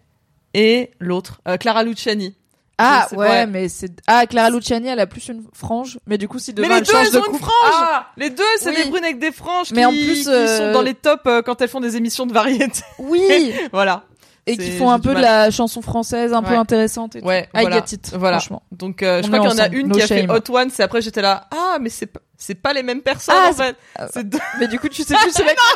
[0.54, 2.34] et l'autre, euh, Clara Luciani.
[2.78, 3.46] Ah ouais, ouais.
[3.46, 6.68] mais c'est ah Clara Luciani, elle a plus une frange, mais du coup si demain
[6.68, 8.76] Mais les elle deux, change elles de ont une frange Ah Les deux, c'est Oui.
[8.84, 11.22] des brunes avec des franges Mais qui, en plus, qui euh, sont dans les tops
[11.26, 12.82] euh, quand elles font des émissions de variété.
[12.98, 14.04] oui, voilà.
[14.46, 17.26] Et qui C'est- font un peu de la chanson française un peu intéressante et tout.
[17.26, 17.76] Ouais, I voilà.
[17.86, 18.38] get it, Voilà.
[18.38, 18.62] franchement.
[18.72, 20.26] Donc euh, je crois qu'il y en a une no qui a fait.
[20.30, 23.34] Hot Ones et après j'étais là, ah mais c'est pas, c'est pas les mêmes personnes
[23.36, 23.76] Ah, en fait.
[24.12, 25.58] C'est deux- Mais du coup, tu sais plus c'est laquelle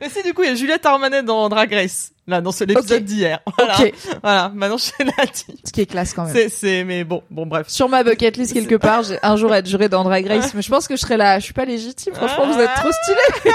[0.00, 2.10] Mais si, du coup, il y a Juliette Armanet dans Drag Race.
[2.26, 3.04] Là, dans ce l'épisode Ok.
[3.04, 3.40] d'hier.
[3.56, 3.78] Voilà.
[4.22, 4.52] Voilà.
[4.54, 5.58] Maintenant, je l'ai dit.
[5.64, 6.34] ce qui est classe quand même.
[6.34, 7.68] C'est, c'est, mais bon, bon, bref.
[7.70, 10.60] Sur ma bucket list quelque part, j'ai un jour être juré dans Drag Race, mais
[10.60, 11.38] je pense que je serai là.
[11.38, 13.52] Je suis pas légitime, franchement, vous êtes trop stylés.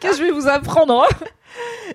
[0.00, 1.16] Qu'est-ce que je vais vous apprendre hein?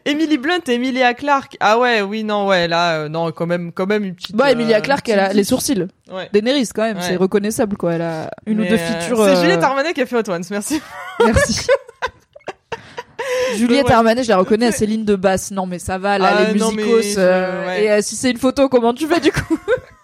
[0.06, 1.58] Emily Blunt et Emilia Clarke.
[1.60, 4.36] Ah ouais, oui, non, ouais, là, euh, non, quand même, quand même une petite.
[4.36, 5.88] Bah, euh, Emilia Clarke, elle a les sourcils.
[6.12, 6.30] Ouais.
[6.34, 7.04] Daenerys quand même, Ouais.
[7.08, 7.94] c'est reconnaissable quoi.
[7.94, 9.18] Elle a une ou Mais, deux euh, features.
[9.18, 10.82] C'est euh, Juliette Armanet qui a fait merci.
[11.24, 11.68] Merci.
[13.58, 13.94] Juliette Ouais.
[13.94, 15.52] Armanet, je la reconnais à Céline de basse.
[15.52, 17.16] Non, mais ça va, là, Ah, les non, mais musicos.
[17.18, 17.84] euh, ouais.
[17.84, 19.58] Et euh, si c'est une photo, comment tu fais du coup?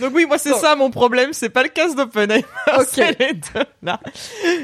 [0.00, 2.44] Donc oui, moi c'est ça mon problème, c'est pas le casse d'Oppenheimer,
[2.78, 2.86] Ok.
[2.90, 4.00] c'est les deux là.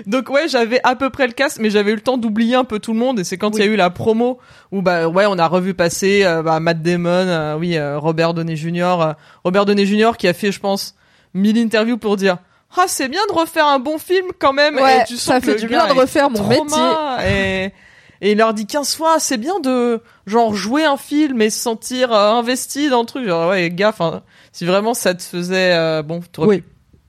[0.06, 2.64] Donc ouais, j'avais à peu près le casse, mais j'avais eu le temps d'oublier un
[2.64, 4.38] peu tout le monde et c'est quand il y a eu la promo
[4.72, 8.34] où bah ouais, on a revu passer euh, bah, Matt Damon, euh, oui, euh, Robert
[8.34, 10.12] Downey Jr., Robert Downey Jr.
[10.18, 10.94] qui a fait je pense
[11.32, 12.38] mille interviews pour dire
[12.76, 15.40] "Ah, c'est bien de refaire un bon film quand même." Ouais, et tu sens ça
[15.40, 16.82] que fait du bien de refaire mon métier.
[17.28, 17.72] et
[18.20, 21.60] et il leur dit 15 fois, c'est bien de genre jouer un film et se
[21.60, 23.26] sentir investi dans le truc.
[23.26, 24.22] Genre ouais, gars, enfin,
[24.55, 26.61] si vraiment ça te faisait euh, bon, tu aurais Oui.
[26.61, 26.64] pu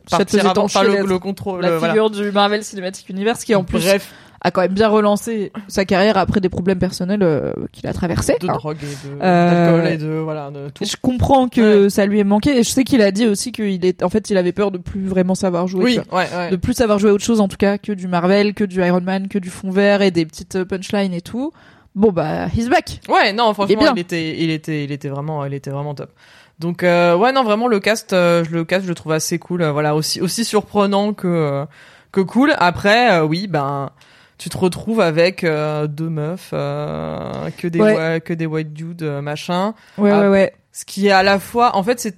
[0.07, 1.93] Ça te partir faisait avant, enfin, le, le contrôle, La voilà.
[1.93, 5.85] figure du Marvel Cinematic Universe qui en plus Bref, a quand même bien relancé sa
[5.85, 8.35] carrière après des problèmes personnels euh, qu'il a traversés.
[8.39, 8.53] de hein.
[8.53, 10.83] drogue et de Euh, et de voilà, de tout.
[10.85, 13.83] Je comprends que ça lui ait manqué et je sais qu'il a dit aussi qu'il
[13.85, 15.83] est en fait il avait peur de plus vraiment savoir jouer.
[15.83, 16.49] Oui, ouais, ouais.
[16.51, 18.83] de plus savoir jouer à autre chose en tout cas que du Marvel, que du
[18.85, 21.51] Iron Man, que du fond vert et des petites euh, punchlines et tout.
[21.95, 22.99] Bon bah he's back.
[23.07, 26.11] Ouais, non, franchement, il, était, il était, il était vraiment, il était vraiment top.
[26.59, 29.39] Donc euh, ouais, non, vraiment le cast, euh, je le cast, je le trouve assez
[29.39, 29.61] cool.
[29.61, 31.65] euh, voilà, aussi, aussi surprenant que euh,
[32.11, 32.53] que cool.
[32.57, 33.89] Après, euh, oui, ben,
[34.37, 38.21] tu te retrouves avec euh, deux meufs, euh, que des, Ouais.
[38.23, 39.73] que des white dudes, euh, machin.
[39.97, 40.53] Ouais Ah, ouais ouais.
[40.71, 42.17] Ce qui est à la fois, en fait, c'est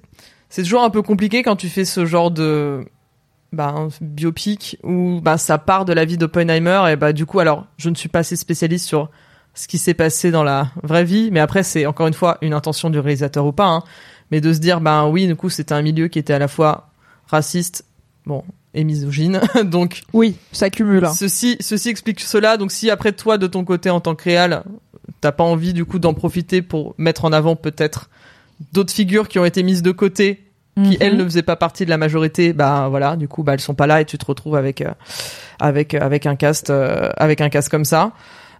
[0.49, 2.85] c'est toujours un peu compliqué quand tu fais ce genre de
[3.53, 7.65] ben, biopic où ben, ça part de la vie d'Oppenheimer et bah du coup alors
[7.77, 9.09] je ne suis pas assez spécialiste sur
[9.53, 12.53] ce qui s'est passé dans la vraie vie mais après c'est encore une fois une
[12.53, 13.83] intention du réalisateur ou pas hein,
[14.31, 16.47] mais de se dire ben oui du coup c'était un milieu qui était à la
[16.47, 16.89] fois
[17.27, 17.85] raciste
[18.25, 21.05] bon et misogyne donc Oui, ça cumule.
[21.05, 21.13] hein.
[21.13, 22.57] Ceci, ceci explique cela.
[22.57, 24.63] Donc, si après toi, de ton côté, en tant que réal,
[25.19, 28.09] t'as pas envie du coup d'en profiter pour mettre en avant peut-être
[28.73, 30.43] d'autres figures qui ont été mises de côté,
[30.75, 30.97] qui Mhm.
[30.99, 33.73] elles ne faisaient pas partie de la majorité, bah voilà, du coup, bah elles sont
[33.73, 34.91] pas là et tu te retrouves avec euh,
[35.59, 38.11] avec euh, avec un cast euh, avec un cast comme ça.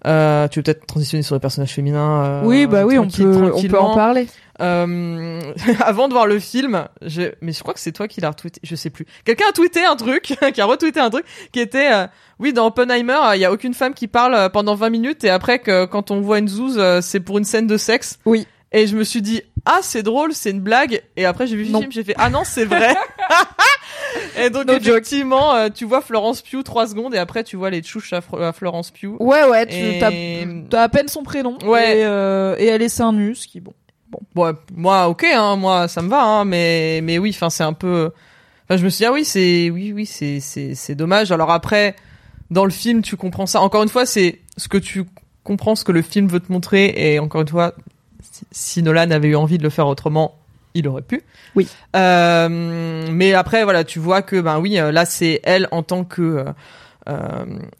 [0.05, 2.23] Euh, tu veux peut-être transitionner sur les personnages féminins.
[2.23, 4.27] euh, Oui bah oui on peut on peut en parler.
[4.61, 5.39] Euh,
[5.85, 8.59] avant de voir le film, je, mais je crois que c'est toi qui l'as retweeté,
[8.63, 9.05] je sais plus.
[9.23, 10.23] Quelqu'un a tweeté un truc,
[10.53, 12.07] qui a retweeté un truc, qui était, euh,
[12.39, 15.29] oui, dans Oppenheimer, il y a aucune femme qui parle euh, pendant 20 minutes et
[15.29, 18.19] après que quand on voit une zouze, euh, c'est pour une scène de sexe.
[18.25, 18.47] Oui.
[18.71, 21.01] Et je me suis dit, ah, c'est drôle, c'est une blague.
[21.17, 22.95] Et après, j'ai vu le film, j'ai fait, ah non, c'est vrai.
[24.37, 27.69] et donc, No effectivement, euh, tu vois Florence Pugh trois secondes et après, tu vois
[27.69, 28.21] les tchouches à,
[28.53, 29.17] Florence Pugh.
[29.19, 29.99] Ouais ouais tu Et-
[30.69, 31.57] t'as à peine son prénom.
[31.65, 31.99] Ouais.
[31.99, 33.73] Et, euh, et elle est seins nus ce qui bon.
[34.33, 37.73] Bon, moi, ok, hein, moi, ça me va, hein, mais, mais oui, enfin, c'est un
[37.73, 38.11] peu.
[38.63, 41.33] Enfin, je me suis dit, ah oui, c'est, oui, oui, c'est, c'est, c'est dommage.
[41.33, 41.93] Alors après,
[42.49, 43.59] dans le film, tu comprends ça.
[43.59, 45.03] Encore une fois, c'est ce que tu
[45.43, 47.73] comprends, ce que le film veut te montrer, et encore une fois,
[48.51, 50.35] si, Nolan avait eu envie de le faire autrement,
[50.73, 51.23] il aurait pu.
[51.55, 51.67] Oui.
[51.95, 56.03] Euh, mais après, voilà, tu vois que, ben oui, euh, là, c'est elle en tant
[56.03, 56.43] que euh,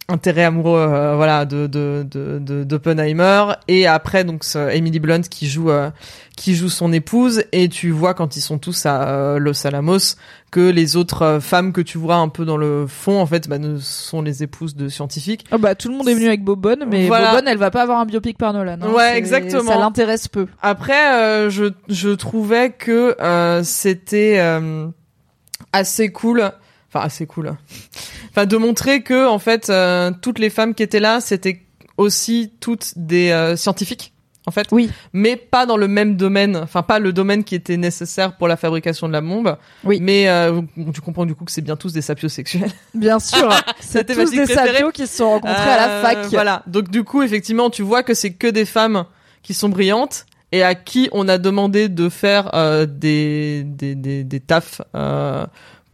[0.07, 5.69] intérêt amoureux, euh, voilà, de de de d'Oppenheimer, et après donc Emily Blunt qui joue
[5.69, 5.89] euh,
[6.36, 10.15] qui joue son épouse, et tu vois quand ils sont tous à euh, Los Alamos
[10.49, 13.49] que les autres euh, femmes que tu vois un peu dans le fond, en fait,
[13.49, 15.45] bah, ne sont les épouses de scientifiques.
[15.51, 17.32] Ah bah tout le monde est venu avec Bobonne mais Voilà.
[17.32, 18.78] Bobonne elle va pas avoir un biopic par Nolan.
[18.82, 18.93] hein.
[18.93, 19.71] Ouais, exactement.
[19.71, 20.47] Ça l'intéresse peu.
[20.61, 24.88] Après, euh, je, je trouvais que euh, c'était euh,
[25.73, 26.51] assez cool,
[26.89, 27.55] enfin assez cool,
[28.29, 31.61] enfin de montrer que en fait euh, toutes les femmes qui étaient là, c'était
[31.97, 34.13] aussi toutes des euh, scientifiques
[34.45, 34.67] en fait.
[34.71, 34.89] Oui.
[35.11, 38.55] Mais pas dans le même domaine, enfin pas le domaine qui était nécessaire pour la
[38.55, 39.57] fabrication de la bombe.
[39.83, 39.99] Oui.
[40.01, 40.61] Mais euh,
[40.93, 42.71] tu comprends du coup que c'est bien tous des sapiosexuels.
[42.93, 43.49] Bien sûr.
[43.81, 46.25] C'est tous des sapios qui se sont rencontrés à la Euh, fac.
[46.27, 46.63] Voilà.
[46.65, 49.03] Donc du coup, effectivement, tu vois que c'est que des femmes
[49.43, 54.23] qui sont brillantes et à qui on a demandé de faire euh, des, des des
[54.23, 55.45] des tafs euh,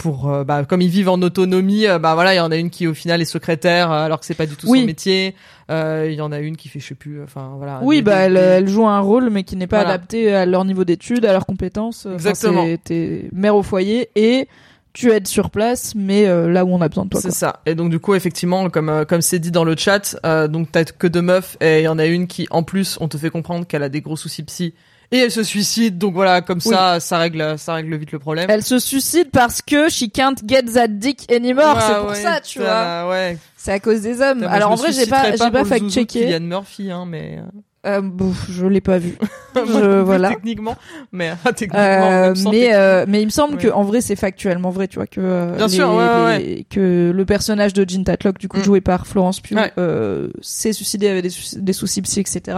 [0.03, 2.57] pour euh, bah comme ils vivent en autonomie, euh, bah voilà, il y en a
[2.57, 4.81] une qui au final est secrétaire euh, alors que c'est pas du tout Oui.
[4.81, 5.33] son métier.
[5.71, 7.79] Euh, Il y en a une qui fait je sais plus, enfin voilà.
[7.81, 9.93] Oui, des- bah elle, des- elle joue un rôle, mais qui n'est pas Voilà.
[9.93, 12.05] adapté à leur niveau d'études, à leurs compétences.
[12.05, 12.65] Enfin, Exactement.
[12.65, 14.49] c'est- T'es mère au foyer et
[14.91, 17.21] tu aides sur place, mais euh, là où on a besoin de toi.
[17.21, 17.61] C'est ça.
[17.65, 20.71] Et donc du coup, effectivement, comme euh, comme c'est dit dans le chat, euh, donc
[20.71, 23.17] t'as que deux meufs et il y en a une qui, en plus, on te
[23.17, 24.73] fait comprendre qu'elle a des gros soucis psy
[25.14, 25.97] et elle se suicide.
[25.97, 28.47] Donc voilà, comme ça, ça règle ça règle vite le problème.
[28.49, 31.76] Elle se suicide parce que she can't get that dick anymore.
[31.76, 33.07] Ouais, c'est pour ouais, ça, tu vois.
[33.09, 33.38] Ouais.
[33.55, 34.39] C'est à cause des hommes.
[34.39, 36.26] Putain, Alors en vrai, j'ai pas, j'ai pas fact-checké.
[36.26, 37.39] Kylian Murphy, hein, mais
[37.86, 39.17] Euh, bouf, je l'ai pas vu.
[39.55, 40.29] Je, voilà.
[40.29, 40.75] techniquement,
[41.11, 43.61] mais techniquement, Euh, mais euh, mais il me semble Ouais.
[43.63, 47.11] que en vrai c'est factuellement vrai tu vois que euh, Bien les- sûr, ouais, que
[47.13, 48.63] le personnage de Jean Tatlock du coup Mm.
[48.63, 49.71] joué par Florence Pugh Ouais.
[49.77, 52.57] euh, s'est suicidé avec des, soucis- des soucis psy etc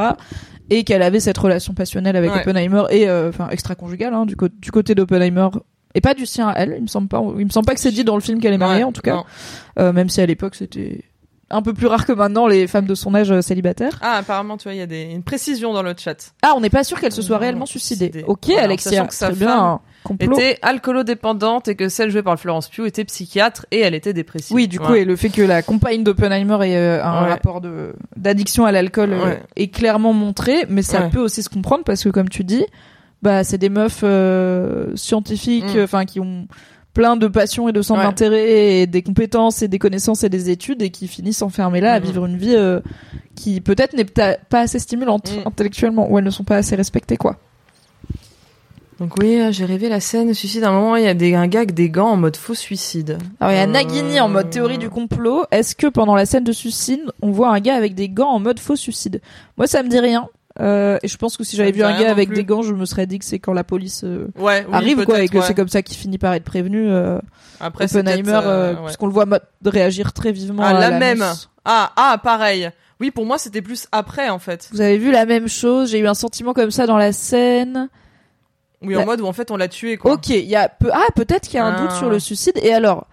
[0.69, 2.31] et qu'elle avait cette relation passionnelle avec.
[2.31, 5.49] Oppenheimer et euh, enfin extra-conjugale hein, du, côté d'Oppenheimer
[5.95, 7.81] et pas du sien à elle il me semble pas il me semble pas que
[7.81, 9.23] c'est dit dans le film qu'elle est mariée en tout cas.
[9.79, 11.03] Euh, même si à l'époque c'était
[11.51, 14.57] un peu plus rare que maintenant les femmes de son âge euh, célibataires Ah, apparemment,
[14.57, 16.33] tu vois, il y a des une précision dans le chat.
[16.41, 18.25] ah on n'est pas sûr qu'elle se soit réellement suicidée suicidée.
[18.27, 22.23] ok Alexia que sa très bien femme un complot Était alcoolodépendante et que celle jouée
[22.23, 24.55] par Florence Pugh était psychiatre et elle était dépressive.
[24.55, 27.29] Oui, du coup, et le fait que la compagne d'Oppenheimer ait euh, un Ouais.
[27.29, 29.39] rapport de d'addiction à l'alcool euh, Ouais.
[29.55, 31.09] est clairement montré, mais ça Ouais.
[31.09, 32.65] peut aussi se comprendre parce que, comme tu dis,
[33.21, 35.81] bah c'est des meufs euh, scientifiques, Mm.
[35.83, 36.47] enfin qui ont
[36.95, 38.05] plein de passions et de centres Ouais.
[38.07, 41.93] d'intérêt et des compétences et des connaissances et des études et qui finissent enfermées là
[41.93, 42.05] à Mhm.
[42.07, 42.79] vivre une vie euh,
[43.35, 45.47] qui peut-être n'est pas assez stimulante Mm.
[45.47, 47.35] intellectuellement ou elles ne sont pas assez respectées quoi.
[48.99, 50.63] Donc oui, euh, j'ai rêvé la scène suicide.
[50.63, 52.53] À un moment, il y a des, un gars avec des gants en mode faux
[52.53, 53.17] suicide.
[53.41, 55.43] Alors il y a Euh, Nagini en mode théorie du complot.
[55.51, 58.39] Est-ce que pendant la scène de suicide, on voit un gars avec des gants en
[58.39, 59.19] mode faux suicide?
[59.57, 60.29] Moi, ça me dit rien.
[60.61, 62.35] Euh, et je pense que si j'avais vu un gars avec plus.
[62.37, 65.03] des gants, je me serais dit que c'est quand la police euh, Ouais, oui, arrive
[65.05, 65.43] quoi, et que ouais.
[65.45, 66.89] c'est comme ça qu'il finit par être prévenu.
[66.89, 67.19] Euh,
[67.59, 68.83] Après, Oppenheimer, euh, euh, ouais.
[68.85, 69.25] puisqu'on le voit
[69.65, 70.63] réagir très vivement.
[70.63, 71.23] Ah, à la même.
[71.65, 72.69] Ah, ah, pareil.
[73.01, 74.69] Oui, pour moi, c'était plus après, en fait.
[74.71, 77.89] Vous avez vu la même chose J'ai eu un sentiment comme ça dans la scène.
[78.81, 80.13] Oui, La- en mode où en fait on l'a tué, quoi.
[80.13, 80.89] Ok, il y a peu...
[80.93, 81.81] ah peut-être qu'il y a un Ah.
[81.81, 82.57] doute sur le suicide.
[82.61, 83.07] Et alors,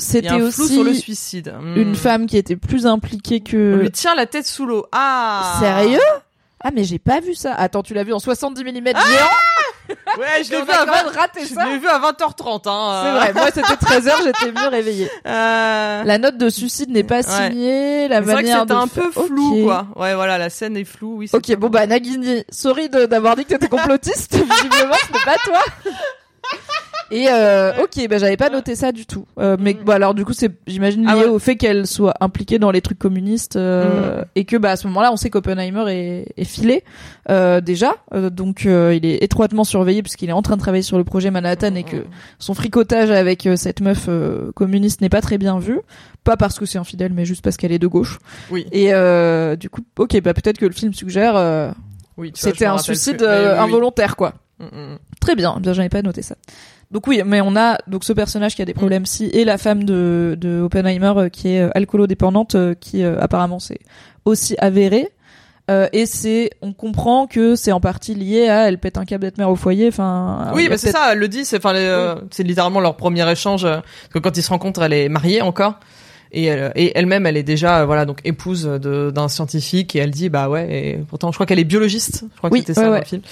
[0.00, 1.54] c'était a un flou aussi sur le suicide.
[1.60, 1.76] Hmm.
[1.76, 3.74] une femme qui était plus impliquée On que.
[3.82, 4.86] lui tient la tête sous l'eau.
[4.92, 5.56] Ah.
[5.60, 5.98] Sérieux?
[6.62, 7.54] Ah mais j'ai pas vu ça.
[7.54, 8.94] Attends, tu l'as vu en 70 mm géant?
[10.18, 11.18] Ouais, je l'ai on vu à quand même 20...
[11.20, 11.64] raté Je ça.
[11.64, 13.02] l'ai vu à 20h30, hein.
[13.02, 15.10] C'est vrai, moi c'était 13h, j'étais mieux réveillée.
[15.26, 16.04] Euh...
[16.04, 17.48] La note de suicide n'est pas Ouais.
[17.50, 19.86] signée, la C'est vrai que manière c'était de un peu flou, quoi.
[19.96, 21.28] Ouais, voilà, la scène est floue, oui.
[21.28, 25.24] c'est Ok, bon bah Nagini, sorry de- d'avoir dit que t'étais complotiste, visiblement ce n'est
[25.24, 25.60] pas toi.
[27.10, 29.26] Et euh, ok, bah j'avais pas noté ça du tout.
[29.38, 29.84] Euh, mais Mm.
[29.84, 31.24] bon alors du coup c'est, j'imagine lié Ah ouais.
[31.26, 34.86] au fait qu'elle soit impliquée dans les trucs communistes euh, et que bah à ce
[34.88, 36.84] moment-là on sait qu'Oppenheimer est, est filé
[37.28, 40.82] euh, déjà, Euh, donc euh, il est étroitement surveillé puisqu'il est en train de travailler
[40.82, 42.04] sur le projet Manhattan et que
[42.38, 44.08] son fricotage avec cette meuf
[44.54, 45.80] communiste n'est pas très bien vu.
[46.22, 48.18] Pas parce que c'est infidèle, mais juste parce qu'elle est de gauche.
[48.50, 48.66] Oui.
[48.72, 51.70] Et euh, du coup, ok, bah peut-être que le film suggère euh,
[52.18, 53.26] Oui, c'était un suicide oui,
[53.58, 54.34] involontaire, quoi.
[54.58, 54.98] Mm, mm.
[55.20, 56.36] Très bien, bien j'avais pas noté ça.
[56.90, 59.58] Donc oui, mais on a donc ce personnage qui a des problèmes si et la
[59.58, 63.78] femme de, de Oppenheimer euh, qui est euh, alcoolodépendante, euh, qui euh, apparemment c'est
[64.24, 65.08] aussi avéré.
[65.70, 69.22] Euh, et c'est, on comprend que c'est en partie lié à elle pète un câble
[69.22, 69.86] d'être mère au foyer.
[69.86, 73.30] Enfin, Oui, bah c'est ça, elle le dit, c'est enfin euh, c'est littéralement leur premier
[73.30, 75.78] échange euh, parce que quand ils se rencontrent, elle est mariée encore
[76.32, 80.12] et elle et elle-même elle est déjà voilà donc épouse de d'un scientifique et elle
[80.12, 82.80] dit bah ouais et pourtant je crois qu'elle est biologiste, je crois Oui, que c'était
[82.80, 83.00] ça ouais.
[83.00, 83.22] le film.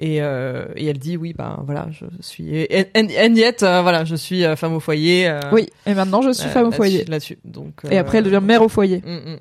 [0.00, 4.04] Et, euh, et elle dit oui bah voilà je suis and, and yet, euh, voilà
[4.04, 6.70] je suis euh, femme au foyer euh, Oui, et maintenant je suis euh, femme au
[6.72, 7.04] foyer.
[7.06, 9.02] là-dessus donc Et euh, après elle devient mère au foyer.
[9.04, 9.38] mm, mm.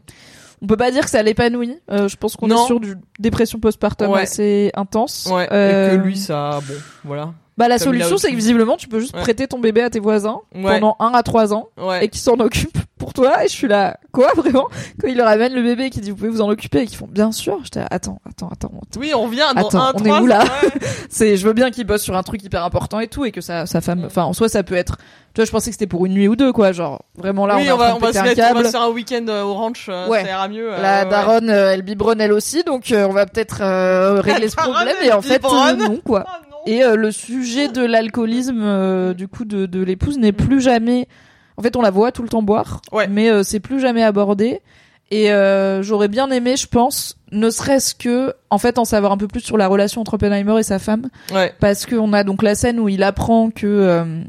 [0.63, 1.77] On peut pas dire que ça l'épanouit.
[1.91, 4.21] Euh, je pense qu'on est sur du dépression postpartum Ouais.
[4.21, 5.27] assez intense.
[5.31, 8.77] ouais Euh, et que lui ça bon voilà Bah la Comme solution c'est que visiblement
[8.77, 9.21] tu peux juste Ouais.
[9.21, 10.79] prêter ton bébé à tes voisins Ouais.
[10.79, 13.67] pendant un à trois ans ouais et qu'ils s'en occupent pour toi et je suis
[13.67, 14.67] là quoi vraiment?
[15.01, 16.85] Quand il leur amène le bébé et qu'ils disent vous pouvez vous en occuper et
[16.85, 18.99] qu'ils font bien sûr j'étais là, attends attends attends attends.
[18.99, 20.43] oui on revient dans Attends, un on est où, là
[21.09, 23.41] c'est je veux bien qu'il bosse sur un truc hyper important et tout et que
[23.41, 24.05] sa sa femme Mm.
[24.05, 24.97] enfin en soi ça peut être
[25.33, 27.55] tu vois je pensais que c'était pour une nuit ou deux quoi genre vraiment là
[27.57, 29.25] oui, on on, va, on va se un mettre, on va se faire un week-end
[29.29, 30.23] euh, au ranch, euh, Ouais.
[30.23, 30.71] ça ira mieux.
[30.73, 31.09] euh, la ouais.
[31.09, 34.95] daronne euh, elle biberonne elle aussi donc euh, on va peut-être euh, régler ce problème
[35.03, 36.46] et en fait euh, non quoi Oh.
[36.65, 41.07] Et euh, le sujet de l'alcoolisme euh, du coup de, de l'épouse n'est plus jamais.
[41.55, 43.07] En fait, on la voit tout le temps boire, Ouais.
[43.07, 44.61] mais euh, c'est plus jamais abordé.
[45.09, 49.17] Et euh, j'aurais bien aimé, je pense, ne serait-ce que en fait en savoir un
[49.17, 51.53] peu plus sur la relation entre Oppenheimer et sa femme Ouais.
[51.61, 54.21] parce qu'on a donc la scène où il apprend que euh,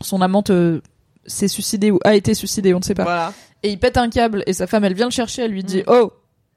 [0.00, 0.80] son amante euh,
[1.26, 3.02] s'est suicidée ou a été suicidée, on ne sait pas.
[3.02, 3.32] Voilà.
[3.64, 5.78] Et il pète un câble et sa femme elle vient le chercher, elle lui dit
[5.80, 5.82] Mm.
[5.88, 6.12] "Oh,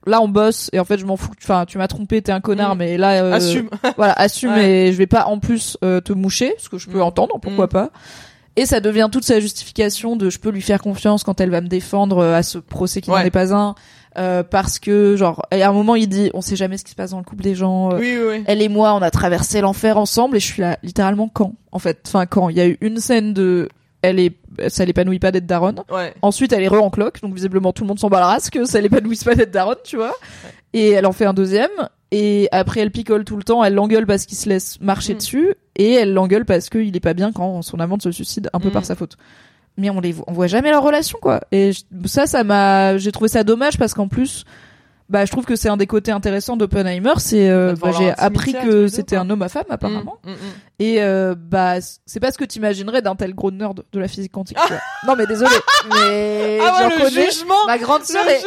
[0.05, 2.41] là on bosse et en fait je m'en fous, enfin tu m'as trompé, t'es un
[2.41, 2.79] connard Mm.
[2.79, 3.69] mais là euh, Assume.
[3.97, 4.69] voilà, assume Ouais.
[4.87, 7.03] et je vais pas en plus euh, te moucher, ce que je peux Mm.
[7.03, 7.69] entendre, pourquoi Mm.
[7.69, 7.89] pas."
[8.55, 11.61] Et ça devient toute sa justification de je peux lui faire confiance quand elle va
[11.61, 13.25] me défendre euh, à ce procès qui n'en Ouais.
[13.27, 13.73] est pas un
[14.19, 16.95] euh, parce que genre à un moment il dit on sait jamais ce qui se
[16.95, 18.43] passe dans le couple des gens euh, Oui, oui, oui.
[18.45, 21.79] elle et moi, on a traversé l'enfer ensemble et je suis là littéralement quand en
[21.79, 22.01] fait?
[22.05, 22.49] Enfin quand?
[22.49, 23.69] Il y a eu une scène de
[24.03, 24.35] elle est
[24.67, 25.81] ça l'épanouit pas d'être daronne.
[25.91, 26.13] Ouais.
[26.21, 28.49] Ensuite, elle est re en cloque, donc visiblement tout le monde s'en bat la race
[28.49, 30.13] que ça l'épanouisse pas d'être daronne, tu vois.
[30.73, 31.69] Et elle en fait un deuxième
[32.11, 35.17] et après elle picole tout le temps, elle l'engueule parce qu'il se laisse marcher Mm.
[35.17, 38.59] dessus et elle l'engueule parce qu'il est pas bien quand son amante se suicide un
[38.59, 38.73] peu Mm.
[38.73, 39.17] par sa faute.
[39.77, 41.41] Mais on les vo- on voit jamais leur relation quoi.
[41.51, 44.45] Et je- ça ça m'a j'ai trouvé ça dommage parce qu'en plus
[45.09, 48.11] bah je trouve que c'est un des côtés intéressants d'Oppenheimer, c'est euh, Bah, bah, j'ai
[48.17, 50.17] appris que c'était un homme à femme apparemment.
[50.23, 50.37] Mm, mm, mm.
[50.79, 51.75] Et euh, bah
[52.05, 54.57] c'est pas ce que t'imaginerais d'un tel gros nerd de la physique quantique.
[55.07, 55.51] non mais désolé,
[55.89, 57.31] mais Ah ouais, le connais.
[57.31, 57.65] jugement.
[57.67, 58.41] Ma grande sœur est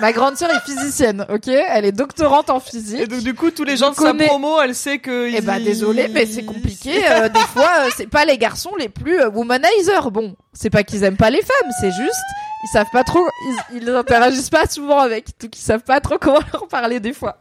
[0.00, 3.00] ma grande sœur est physicienne, ok Elle est doctorante en physique.
[3.00, 5.28] Et donc du coup, tous les gens de sa promo, elle sait que.
[5.28, 7.02] Eh ils- bah désolé, mais c'est compliqué.
[7.10, 10.10] euh, des fois, euh, c'est pas les garçons les plus euh, womanizer.
[10.10, 12.20] Bon, c'est pas qu'ils aiment pas les femmes, c'est juste
[12.64, 13.26] ils savent pas trop,
[13.72, 17.12] ils, ils interagissent pas souvent avec, donc ils savent pas trop comment leur parler des
[17.12, 17.38] fois.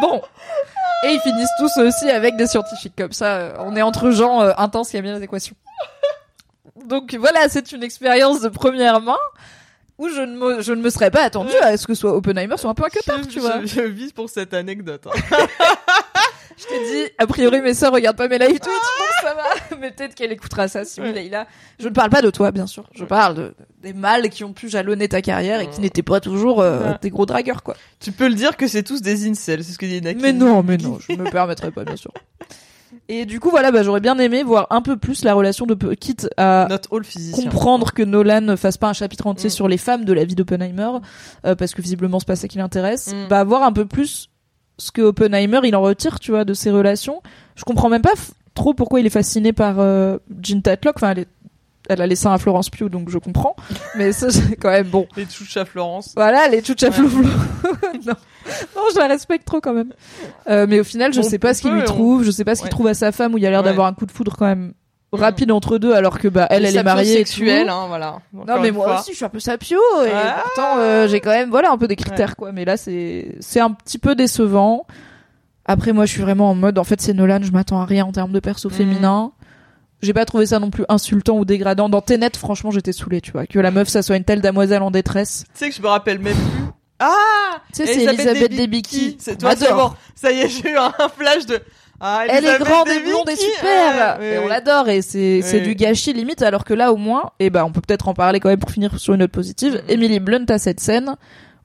[0.00, 0.20] Bon,
[1.06, 3.36] et ils finissent tous aussi avec des scientifiques comme ça.
[3.36, 5.56] euh, On est entre gens euh, intenses qui aiment bien les équations.
[6.86, 9.16] Donc voilà, c'est une expérience de première main
[9.96, 12.56] où je ne me, je ne me serais pas attendu à ce que soit Oppenheimer
[12.56, 13.60] soit un peu un cutard, tu vois.
[13.62, 15.06] je, je vis pour cette anecdote.
[15.06, 15.46] hein.
[16.56, 18.72] Je t'ai dit, a priori mes sœurs regardent pas mes live tweets, donc
[19.22, 19.76] ça va.
[19.80, 21.12] Mais peut-être qu'elle écoutera ça si oui.
[21.12, 21.46] Leïla.
[21.80, 22.84] Je ne parle pas de toi, bien sûr.
[22.94, 26.20] Je parle de, des mâles qui ont pu jalonner ta carrière et qui n'étaient pas
[26.20, 27.74] toujours euh, des gros dragueurs, quoi.
[28.00, 30.20] tu peux le dire que c'est tous des incels, c'est ce que dit Naki.
[30.22, 32.12] Mais non, mais non, je me permettrai pas, bien sûr.
[33.08, 35.74] Et du coup, voilà, bah, j'aurais bien aimé voir un peu plus la relation de,
[35.94, 36.68] quitte à
[37.34, 39.52] comprendre que Nolan ne fasse pas un chapitre entier Mm.
[39.52, 40.90] sur les femmes de la vie d'Oppenheimer,
[41.44, 43.28] euh, parce que visiblement c'est pas ça qui l'intéresse, Mm.
[43.28, 44.30] bah voir un peu plus
[44.78, 47.22] ce que Oppenheimer il en retire, tu vois, de ses relations.
[47.56, 48.14] Je comprends même pas
[48.54, 50.96] trop pourquoi il est fasciné par euh, Jean Tatlock.
[50.96, 51.28] Enfin, elle, est-
[51.88, 53.54] elle a les seins à Florence Pugh, donc je comprends.
[53.96, 55.06] Mais ça, c'est quand même bon.
[55.16, 56.12] Les à Florence.
[56.16, 56.92] Voilà, les tchoucha Ouais.
[56.92, 57.08] flou
[58.06, 58.14] non.
[58.76, 59.92] non, je la respecte trop quand même.
[60.48, 62.44] Euh, mais au final, je On sais pas ce qu'il lui on- trouve, je sais
[62.44, 62.70] pas ce qu'il Ouais.
[62.70, 63.64] trouve à sa femme où il y a l'air Ouais.
[63.66, 64.72] d'avoir un coup de foudre quand même
[65.14, 67.16] rapide entre deux, alors que bah elle, elle est mariée.
[67.16, 68.18] sexuelle, hein, voilà.
[68.32, 69.00] Non mais moi fois.
[69.00, 70.42] aussi je suis un peu sapio et Ah.
[70.42, 73.60] pourtant euh, j'ai quand même voilà un peu des critères quoi mais là c'est c'est
[73.60, 74.86] un petit peu décevant.
[75.66, 78.04] Après moi je suis vraiment en mode en fait c'est Nolan, je m'attends à rien
[78.04, 78.74] en termes de perso Mhm.
[78.74, 79.32] féminin.
[80.02, 81.88] J'ai pas trouvé ça non plus insultant ou dégradant.
[81.88, 84.82] Dans Tenet franchement j'étais saoulée tu vois que la meuf ça soit une telle damoiselle
[84.82, 85.44] en détresse.
[85.54, 86.64] Tu sais que je me rappelle même plus.
[87.00, 87.10] Ah
[87.74, 89.16] Tu sais c'est Elisabeth Debicki.
[89.18, 89.96] C'est toi, adore.
[90.14, 91.58] Ça y est, j'ai eu un flash de.
[92.06, 95.40] Ah, Elle est grande et blonde et super Ouais, et oui, on l'adore et c'est
[95.42, 98.14] c'est du gâchis limite alors que là au moins et ben on peut peut-être en
[98.14, 99.82] parler quand même pour finir sur une note positive.
[99.88, 101.16] Emily Blunt a cette scène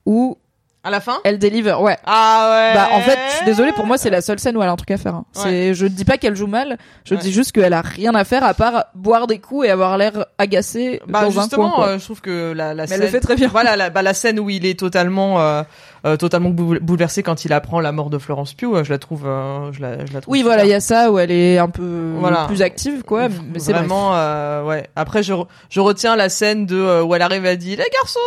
[0.05, 0.37] où
[0.81, 1.17] À la fin?
[1.25, 2.73] elle délivre ouais Ah ouais.
[2.73, 4.71] Bah en fait, je suis désolée, pour moi c'est la seule scène où elle a
[4.71, 5.13] un truc à faire.
[5.15, 5.25] hein.
[5.33, 7.19] C'est, je ne dis pas qu'elle joue mal, je Ouais.
[7.19, 10.25] dis juste qu'elle a rien à faire à part boire des coups et avoir l'air
[10.37, 11.69] agacée Bah dans un coin.
[11.75, 11.87] quoi.
[11.89, 12.95] euh, je trouve que la, la Mais scène.
[12.95, 13.49] elle le fait très bien.
[13.49, 15.63] Voilà, la, bah, la scène où il est totalement, euh,
[16.05, 18.97] euh, totalement boule- bouleversé quand il apprend la mort de Florence Pugh, euh, je la
[18.99, 20.31] trouve, euh, je la, je la trouve.
[20.31, 22.45] Oui, voilà, il y a ça où elle est un peu Voilà.
[22.45, 23.27] plus active, quoi.
[23.51, 24.87] Mais c'est vraiment, euh, ouais.
[24.95, 28.19] Après, je, re- je retiens la scène de où elle arrive à dire les garçons,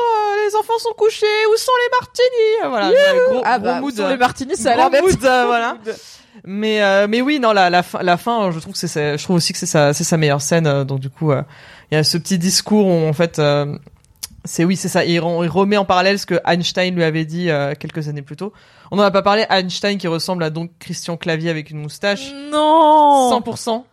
[0.48, 3.94] les enfants sont couchés, où sont les martinis Voilà, ouais, gros, Ah gros bah, mood,
[3.94, 5.02] sur euh, les martinis, ça a l'air d'être.
[5.02, 5.76] mood, voilà.
[6.44, 9.22] Mais euh, mais oui, non, la la fin, la fin, je trouve que c'est je
[9.22, 10.84] trouve aussi que c'est sa c'est sa meilleure scène.
[10.84, 11.42] donc du coup, euh,
[11.90, 13.38] il y a ce petit discours où en fait.
[13.38, 13.76] euh,
[14.44, 15.04] c'est oui, c'est ça.
[15.04, 18.22] Il, rem- il remet en parallèle ce que Einstein lui avait dit euh, quelques années
[18.22, 18.52] plus tôt.
[18.90, 19.44] On n'en a pas parlé.
[19.50, 22.32] Einstein qui ressemble à donc Christian Clavier avec une moustache.
[22.50, 23.84] Non 100%.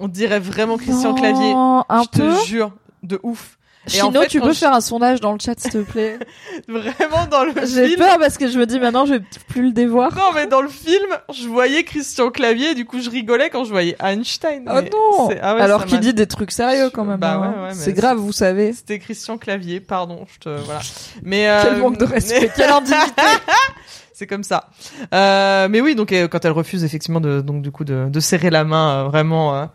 [0.00, 1.52] On dirait vraiment Christian Non, Clavier.
[1.54, 2.34] Un je peu.
[2.40, 3.58] te jure, de ouf.
[3.86, 6.18] Chino, en fait, tu peux je- faire un sondage dans le chat, s'il te plaît.
[6.68, 7.98] Vraiment dans le J'ai film.
[7.98, 10.14] peur parce que je me dis maintenant, je vais plus le dévoir.
[10.14, 13.64] Non, mais dans le film, je voyais Christian Clavier, et du coup, je rigolais quand
[13.64, 14.64] je voyais Einstein.
[14.68, 17.18] Oh non ah ouais, Alors qu'il dit des trucs sérieux quand même.
[17.20, 17.54] Bah hein.
[17.58, 18.72] ouais, ouais, c'est grave, vous savez.
[18.72, 20.80] C'était Christian Clavier, pardon, je te voilà.
[21.22, 23.22] Mais euh, Quel manque de respect, mais- quelle indignité.
[24.14, 24.70] c'est comme ça.
[25.12, 28.20] Euh, mais oui, donc euh, quand elle refuse effectivement de donc du coup de, de
[28.20, 29.66] serrer la main euh, vraiment euh,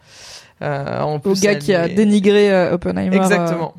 [0.61, 3.15] euh, en Au plus, gars elle qui a dénigré Oppenheimer.
[3.15, 3.73] exactement.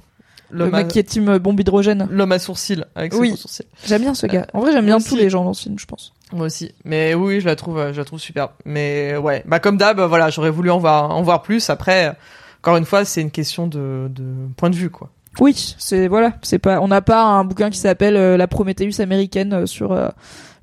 [0.50, 2.06] Le mec à- qui est team euh, bombe hydrogène.
[2.10, 3.28] l'homme à sourcil avec ses Oui.
[3.28, 3.66] gros sourcils.
[3.86, 4.46] J'aime bien ce gars.
[4.52, 6.12] En vrai, j'aime bien tous les gens dans ce film, je pense.
[6.32, 6.72] Moi aussi.
[6.84, 8.50] Mais oui, je la trouve, euh, je la trouve superbe.
[8.64, 11.70] Mais ouais, bah comme d'hab, voilà, j'aurais voulu en voir, en voir plus.
[11.70, 12.12] Après, euh,
[12.60, 14.24] encore une fois, c'est une question de, de
[14.56, 15.10] point de vue, quoi.
[15.40, 19.00] Oui, c'est voilà, c'est pas, on n'a pas un bouquin qui s'appelle euh, La Prométhéeus
[19.00, 20.08] américaine euh, sur euh,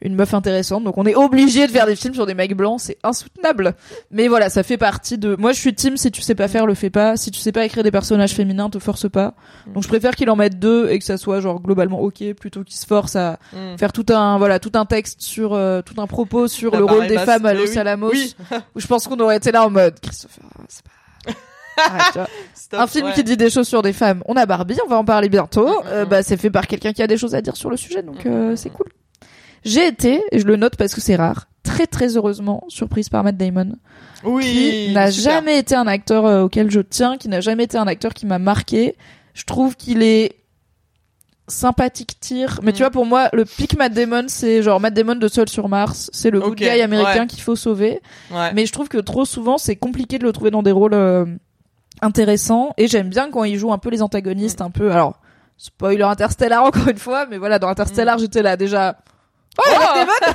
[0.02, 2.80] une meuf intéressante, donc on est obligé de faire des films sur des mecs blancs,
[2.82, 3.76] c'est insoutenable.
[4.12, 5.36] Mais voilà, ça fait partie de.
[5.40, 5.98] Moi, je suis team.
[5.98, 7.18] Si tu sais pas faire, le fais pas.
[7.18, 9.34] Si tu sais pas écrire des personnages féminins, te force pas.
[9.74, 12.64] Donc je préfère qu'il en mette deux et que ça soit genre globalement ok, plutôt
[12.64, 13.78] qu'il se force à Mm.
[13.78, 17.08] faire tout un voilà tout un texte sur euh, tout un propos sur le rôle
[17.08, 17.78] des femmes à Los oui.
[17.78, 18.10] Alamos.
[18.12, 18.36] Oui.
[18.76, 20.92] Où je pense qu'on aurait été là en mode Christopher, c'est pas.
[21.84, 22.30] Arrête.
[22.56, 23.14] Stop, un film ouais.
[23.14, 24.24] qui dit des choses sur des femmes.
[24.26, 25.68] On a Barbie, on va en parler bientôt.
[25.68, 26.10] Mm, mm, Euh, mm.
[26.10, 28.26] bah, c'est fait par quelqu'un qui a des choses à dire sur le sujet, donc
[28.26, 28.74] Mm, euh, mm, c'est mm.
[28.74, 28.88] cool.
[29.66, 33.24] J'ai été, et je le note parce que c'est rare, très très heureusement surprise par
[33.24, 33.74] Matt Damon,
[34.24, 34.44] Oui.
[34.44, 37.88] qui n'a jamais été un acteur euh, auquel je tiens, qui n'a jamais été un
[37.88, 38.96] acteur qui m'a marqué.
[39.34, 40.36] Je trouve qu'il est
[41.50, 42.74] sympathique tir mais Mm.
[42.74, 45.70] tu vois pour moi le pic Matt Damon c'est genre Matt Damon de Seul sur
[45.70, 47.28] Mars c'est le good Ok, guy américain ouais.
[47.28, 48.02] qu'il faut sauver
[48.32, 48.52] Ouais.
[48.54, 51.26] mais je trouve que trop souvent, c'est compliqué de le trouver dans des rôles euh,
[52.02, 52.74] intéressants.
[52.78, 54.92] Et j'aime bien quand il joue un peu les antagonistes, un peu.
[54.92, 55.20] Alors,
[55.58, 58.98] spoiler Interstellar encore une fois, mais voilà, dans Interstellar, j'étais là déjà.
[59.58, 60.34] Oh, Matt Damon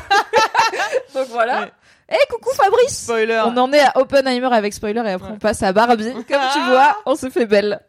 [1.15, 1.69] Donc voilà.
[2.11, 3.43] Eh, coucou Fabrice Spoiler.
[3.47, 5.35] On en est à Oppenheimer avec spoiler et après Ouais.
[5.37, 6.13] on passe à Barbie.
[6.13, 7.81] Comme tu vois, on se fait belle.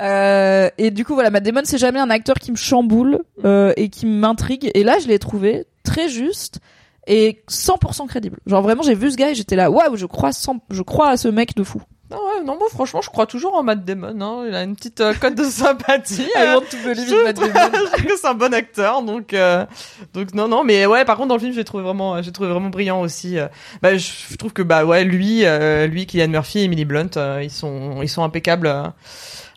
[0.00, 3.72] Euh, et du coup voilà, Matt Damon c'est jamais un acteur qui me chamboule euh,
[3.76, 4.70] et qui m'intrigue.
[4.74, 6.58] Et là je l'ai trouvé très juste
[7.06, 8.38] et 100% crédible.
[8.46, 11.08] Genre vraiment j'ai vu ce gars et j'étais là waouh je crois 100 je crois
[11.10, 11.80] à ce mec de fou.
[12.12, 14.20] Non, ouais, non, moi, franchement, je crois toujours en Matt Damon.
[14.20, 14.44] Hein.
[14.48, 16.22] Il a une petite euh, cote de sympathie.
[16.36, 17.70] I euh, want to believe je Matt trouve- Damon.
[17.72, 19.64] je trouve que c'est un bon acteur, donc euh,
[20.12, 22.50] donc non non, mais ouais, par contre dans le film j'ai trouvé vraiment j'ai trouvé
[22.50, 23.38] vraiment brillant aussi.
[23.38, 23.48] euh.
[23.82, 27.40] Bah je, trouve que bah ouais lui euh, lui Kylian Murphy et Emily Blunt euh,
[27.42, 28.66] ils sont ils sont impeccables.
[28.66, 28.84] euh.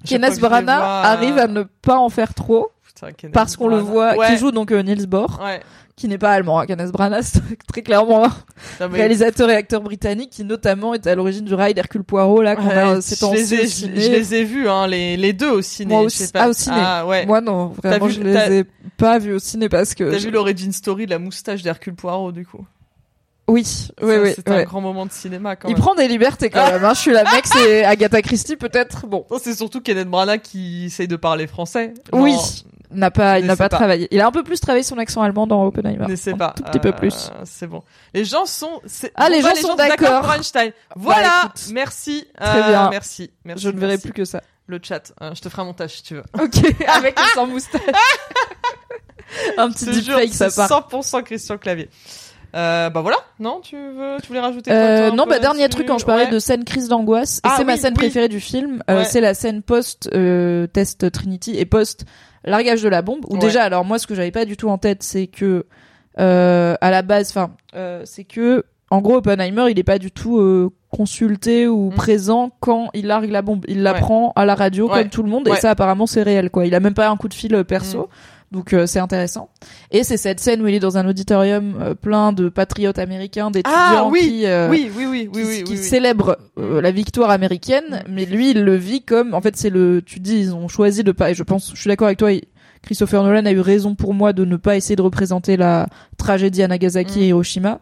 [0.07, 3.67] Kenneth Branagh vois, euh, arrive à ne pas en faire trop putain, Kenneth parce qu'on
[3.67, 4.27] le voit Ouais.
[4.27, 5.59] qui joue donc euh, Niels Bohr Ouais.
[5.95, 7.23] qui n'est pas allemand hein, Kenneth Branagh
[7.71, 8.29] très clairement un
[8.79, 12.41] Non, mais- réalisateur et acteur britannique qui notamment est à l'origine du rail d'Hercule Poirot
[12.41, 15.17] là qu'on Ouais, a ces je les ai, je, je les ai vus, hein, les,
[15.17, 15.93] les deux au ciné.
[15.93, 16.23] Moi je aussi.
[16.25, 16.43] sais pas.
[16.43, 16.75] Ah, au ciné.
[16.79, 17.25] Ah, ouais.
[17.25, 18.63] Moi non, vraiment vu- je les ai
[18.97, 21.95] pas vus au ciné parce que T'as je- vu l'origin story de la moustache d'Hercule
[21.95, 22.65] Poirot, du coup?
[23.47, 23.63] oui,
[24.01, 24.31] oui, Ça, oui.
[24.35, 25.81] C'est un grand moment de cinéma, quand Il même.
[25.81, 26.83] prend des libertés quand même.
[26.83, 26.93] Hein.
[26.95, 29.05] Je suis la mec, c'est Agatha Christie peut-être.
[29.05, 31.93] Bon, c'est surtout Kenneth Branagh qui essaye de parler français.
[32.11, 32.33] oui,
[32.97, 33.77] n'a pas, il n'a pas, pas.
[33.77, 34.07] travaillé.
[34.11, 36.05] Il a un peu plus travaillé son accent allemand dans Oppenheimer.
[36.07, 36.53] Ne sais Un pas.
[36.55, 37.31] tout petit peu Euh, plus.
[37.45, 37.83] C'est bon.
[38.13, 38.81] Les gens sont.
[39.15, 40.21] Ah, les gens bah, sont d'accord.
[40.21, 40.71] pour Einstein.
[40.95, 41.27] Voilà.
[41.29, 41.69] Bah, écoute.
[41.73, 42.27] merci.
[42.39, 42.89] Très Euh, bien.
[42.89, 43.31] Merci.
[43.43, 43.63] Merci.
[43.63, 44.41] je ne verrai plus que ça.
[44.67, 45.13] le chat.
[45.21, 46.23] Euh, je te ferai un montage si tu veux.
[46.39, 47.81] Ok, avec et sans moustache.
[49.57, 50.69] un petit deepfake, ça part.
[50.89, 51.89] 100% Christian Clavier.
[52.55, 53.17] Euh, bah voilà.
[53.39, 56.25] Non, tu veux, tu voulais rajouter quoi, Euh, non, bah dernier truc quand je parlais
[56.25, 56.31] Ouais.
[56.31, 57.97] de scène crise d'angoisse, Ah c'est ma scène oui.
[57.99, 62.05] préférée du film, euh, c'est la scène post euh, test Trinity et post
[62.45, 63.25] largage de la bombe.
[63.27, 63.39] Où Ouais.
[63.39, 65.65] déjà, alors moi ce que j'avais pas du tout en tête, c'est que
[66.19, 70.11] euh, à la base, enfin, euh, c'est que en gros Oppenheimer, il est pas du
[70.11, 71.95] tout euh, consulté ou Mm.
[71.95, 73.65] présent quand il largue la bombe.
[73.67, 76.65] Il l'apprend à la radio comme tout le monde, et ça apparemment c'est réel quoi.
[76.65, 78.03] Il a même pas un coup de fil perso.
[78.03, 78.07] Mm.
[78.51, 79.49] Donc euh, c'est intéressant.
[79.91, 83.51] Et c'est cette scène où il est dans un auditorium euh, plein de patriotes américains,
[83.51, 85.83] d'étudiants Ah, oui, qui, euh, Oui, oui, oui, oui, qui, oui, qui oui, oui.
[85.83, 88.11] célèbre euh, la victoire américaine, Mm.
[88.13, 91.03] mais lui il le vit comme en fait c'est le tu dis ils ont choisi
[91.03, 92.29] de pas et je pense je suis d'accord avec toi
[92.83, 95.87] Christopher Nolan a eu raison pour moi de ne pas essayer de représenter la
[96.17, 97.21] tragédie à Nagasaki Mm.
[97.23, 97.79] et Hiroshima.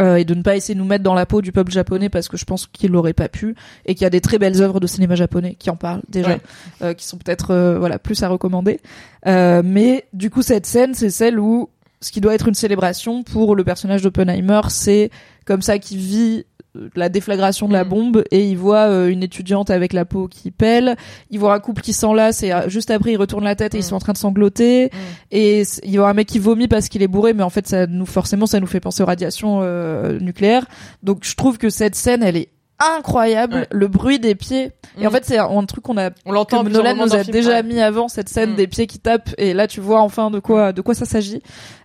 [0.00, 2.08] Euh, et de ne pas essayer de nous mettre dans la peau du peuple japonais
[2.08, 3.54] parce que je pense qu'il l'aurait pas pu
[3.86, 6.30] et qu'il y a des très belles œuvres de cinéma japonais qui en parlent déjà
[6.30, 6.40] Ouais.
[6.82, 8.80] euh, qui sont peut-être euh, voilà plus à recommander
[9.26, 11.68] euh, mais du coup cette scène c'est celle où
[12.00, 15.10] ce qui doit être une célébration pour le personnage d'Oppenheimer c'est
[15.44, 16.44] comme ça qu'il vit
[16.94, 17.88] la déflagration de la Mm.
[17.88, 20.96] bombe et il voit euh, une étudiante avec la peau qui pèle
[21.30, 23.78] il voit un couple qui s'enlace et euh, juste après il retourne la tête et
[23.78, 23.84] ils Mm.
[23.84, 24.96] sont en train de sangloter Mm.
[25.32, 27.86] et il voit un mec qui vomit parce qu'il est bourré mais en fait ça
[27.86, 30.64] nous forcément ça nous fait penser aux radiations euh, nucléaires
[31.02, 32.48] donc je trouve que cette scène elle est
[32.96, 33.66] incroyable Ouais.
[33.70, 36.96] le bruit des pieds et en fait c'est un, truc qu'on a on l'entend Nolan
[36.96, 37.62] nous a film, déjà ouais.
[37.62, 40.72] mis avant cette scène des pieds qui tapent et là tu vois enfin de quoi
[40.72, 41.42] de quoi ça s'agit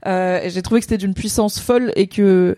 [0.08, 2.58] euh, et j'ai trouvé que c'était d'une puissance folle et que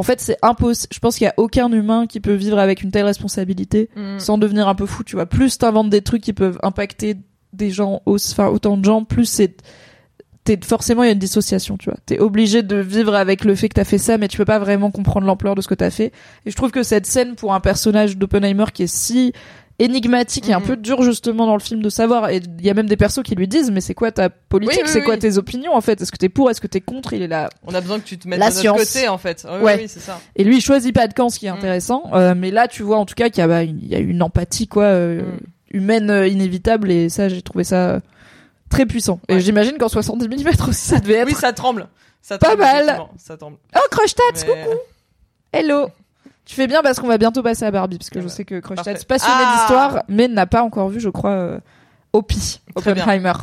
[0.00, 2.82] en fait c'est impossible je pense qu'il y a aucun humain qui peut vivre avec
[2.82, 4.18] une telle responsabilité Mm.
[4.18, 5.26] sans devenir un peu fou tu vois.
[5.26, 7.16] Plus t'inventes des trucs qui peuvent impacter
[7.52, 9.56] des gens enfin autant de gens plus c'est
[10.44, 11.98] t'es forcément il y a une dissociation tu vois.
[12.06, 14.58] T'es obligé de vivre avec le fait que t'as fait ça mais tu peux pas
[14.58, 16.12] vraiment comprendre l'ampleur de ce que t'as fait.
[16.46, 19.32] Et je trouve que cette scène pour un personnage d'Oppenheimer qui est si
[19.82, 20.66] énigmatique et un Mhm.
[20.66, 23.22] peu dur justement dans le film de savoir et il y a même des persos
[23.24, 24.76] qui lui disent mais c'est quoi ta politique?
[24.78, 26.00] Oui, oui, c'est quoi tes opinions en fait?
[26.00, 26.50] Est-ce que t'es pour?
[26.50, 27.12] Est-ce que t'es contre?
[27.14, 28.78] Il est là On a besoin que tu te mettes La de notre science.
[28.94, 29.46] côté, en fait.
[29.50, 29.84] Oui, Ouais.
[29.88, 30.20] c'est ça.
[30.36, 31.56] et lui il choisit pas de camp ce qui est Mm.
[31.56, 33.88] intéressant Euh, mais là tu vois en tout cas qu'il y a bah, une- il
[33.88, 35.76] y a une empathie quoi euh, Mm.
[35.78, 38.00] humaine euh, inévitable et ça j'ai trouvé ça
[38.68, 41.88] très puissant et j'imagine qu'en 70 mm aussi ça devait être Oui, ça tremble.
[42.22, 43.00] Ça Pas mal.
[43.16, 43.56] Ça tremble.
[43.74, 44.66] oh Crush Tats Mais-
[45.60, 45.88] hello
[46.50, 48.58] tu fais bien parce qu'on va bientôt passer à Barbie parce que je sais que
[48.58, 48.94] Crush Parfait.
[48.94, 51.60] Tats passionné Ah d'histoire mais n'a pas encore vu je crois euh,
[52.12, 53.04] Opi, Très bien.
[53.04, 53.34] Oppenheimer.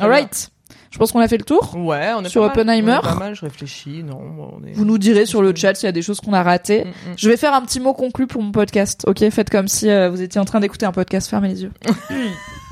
[0.00, 0.50] Alright.
[0.90, 1.76] Je pense qu'on a fait le tour.
[1.76, 2.58] Ouais, on est Sur pas mal.
[2.58, 2.98] Oppenheimer.
[3.00, 4.20] On est pas mal, je réfléchis, non,
[4.58, 4.72] on est...
[4.72, 6.84] Vous nous direz sur le chat s'il y a des choses qu'on a ratées.
[6.84, 7.14] Mm, mm.
[7.16, 9.04] Je vais faire un petit mot conclu pour mon podcast.
[9.06, 11.30] Ok, faites comme si euh, vous étiez en train d'écouter un podcast.
[11.30, 11.72] Fermez les yeux.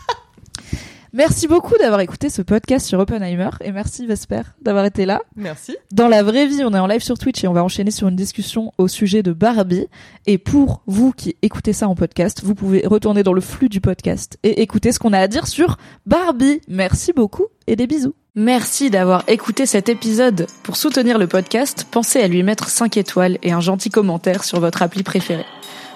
[1.17, 5.23] merci beaucoup d'avoir écouté ce podcast sur Oppenheimer et merci Vesper d'avoir été là.
[5.35, 5.77] Merci.
[5.93, 8.09] Dans la vraie vie, on est en live sur Twitch et on va enchaîner sur
[8.09, 9.89] une discussion au sujet de Barbie.
[10.27, 13.81] Et pour vous qui écoutez ça en podcast, vous pouvez retourner dans le flux du
[13.81, 16.61] podcast et écouter ce qu'on a à dire sur Barbie.
[16.69, 18.15] Merci beaucoup et des bisous.
[18.35, 20.47] Merci d'avoir écouté cet épisode.
[20.63, 24.61] Pour soutenir le podcast, pensez à lui mettre 5 étoiles et un gentil commentaire sur
[24.61, 25.47] votre appli préférée.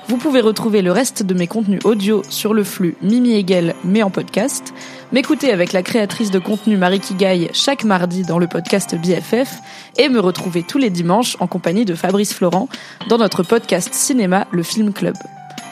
[0.08, 4.02] Vous pouvez retrouver le reste de mes contenus audio sur le flux Mimi Hegel, mais
[4.02, 4.74] en podcast,
[5.12, 9.58] m'écouter avec la créatrice de contenu Marie Kigaille chaque mardi dans le podcast BFF
[9.98, 12.68] et me retrouver tous les dimanches en compagnie de Fabrice Florent
[13.08, 15.16] dans notre podcast cinéma Le Film Club.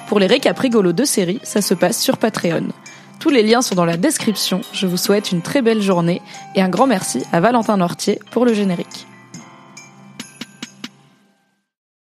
[0.08, 2.68] Pour les récaps rigolos de séries, ça se passe sur Patreon.
[3.20, 4.60] Tous les liens sont dans la description.
[4.72, 6.22] Je vous souhaite une très belle journée
[6.54, 9.06] et un grand merci à Valentin Nortier pour le générique.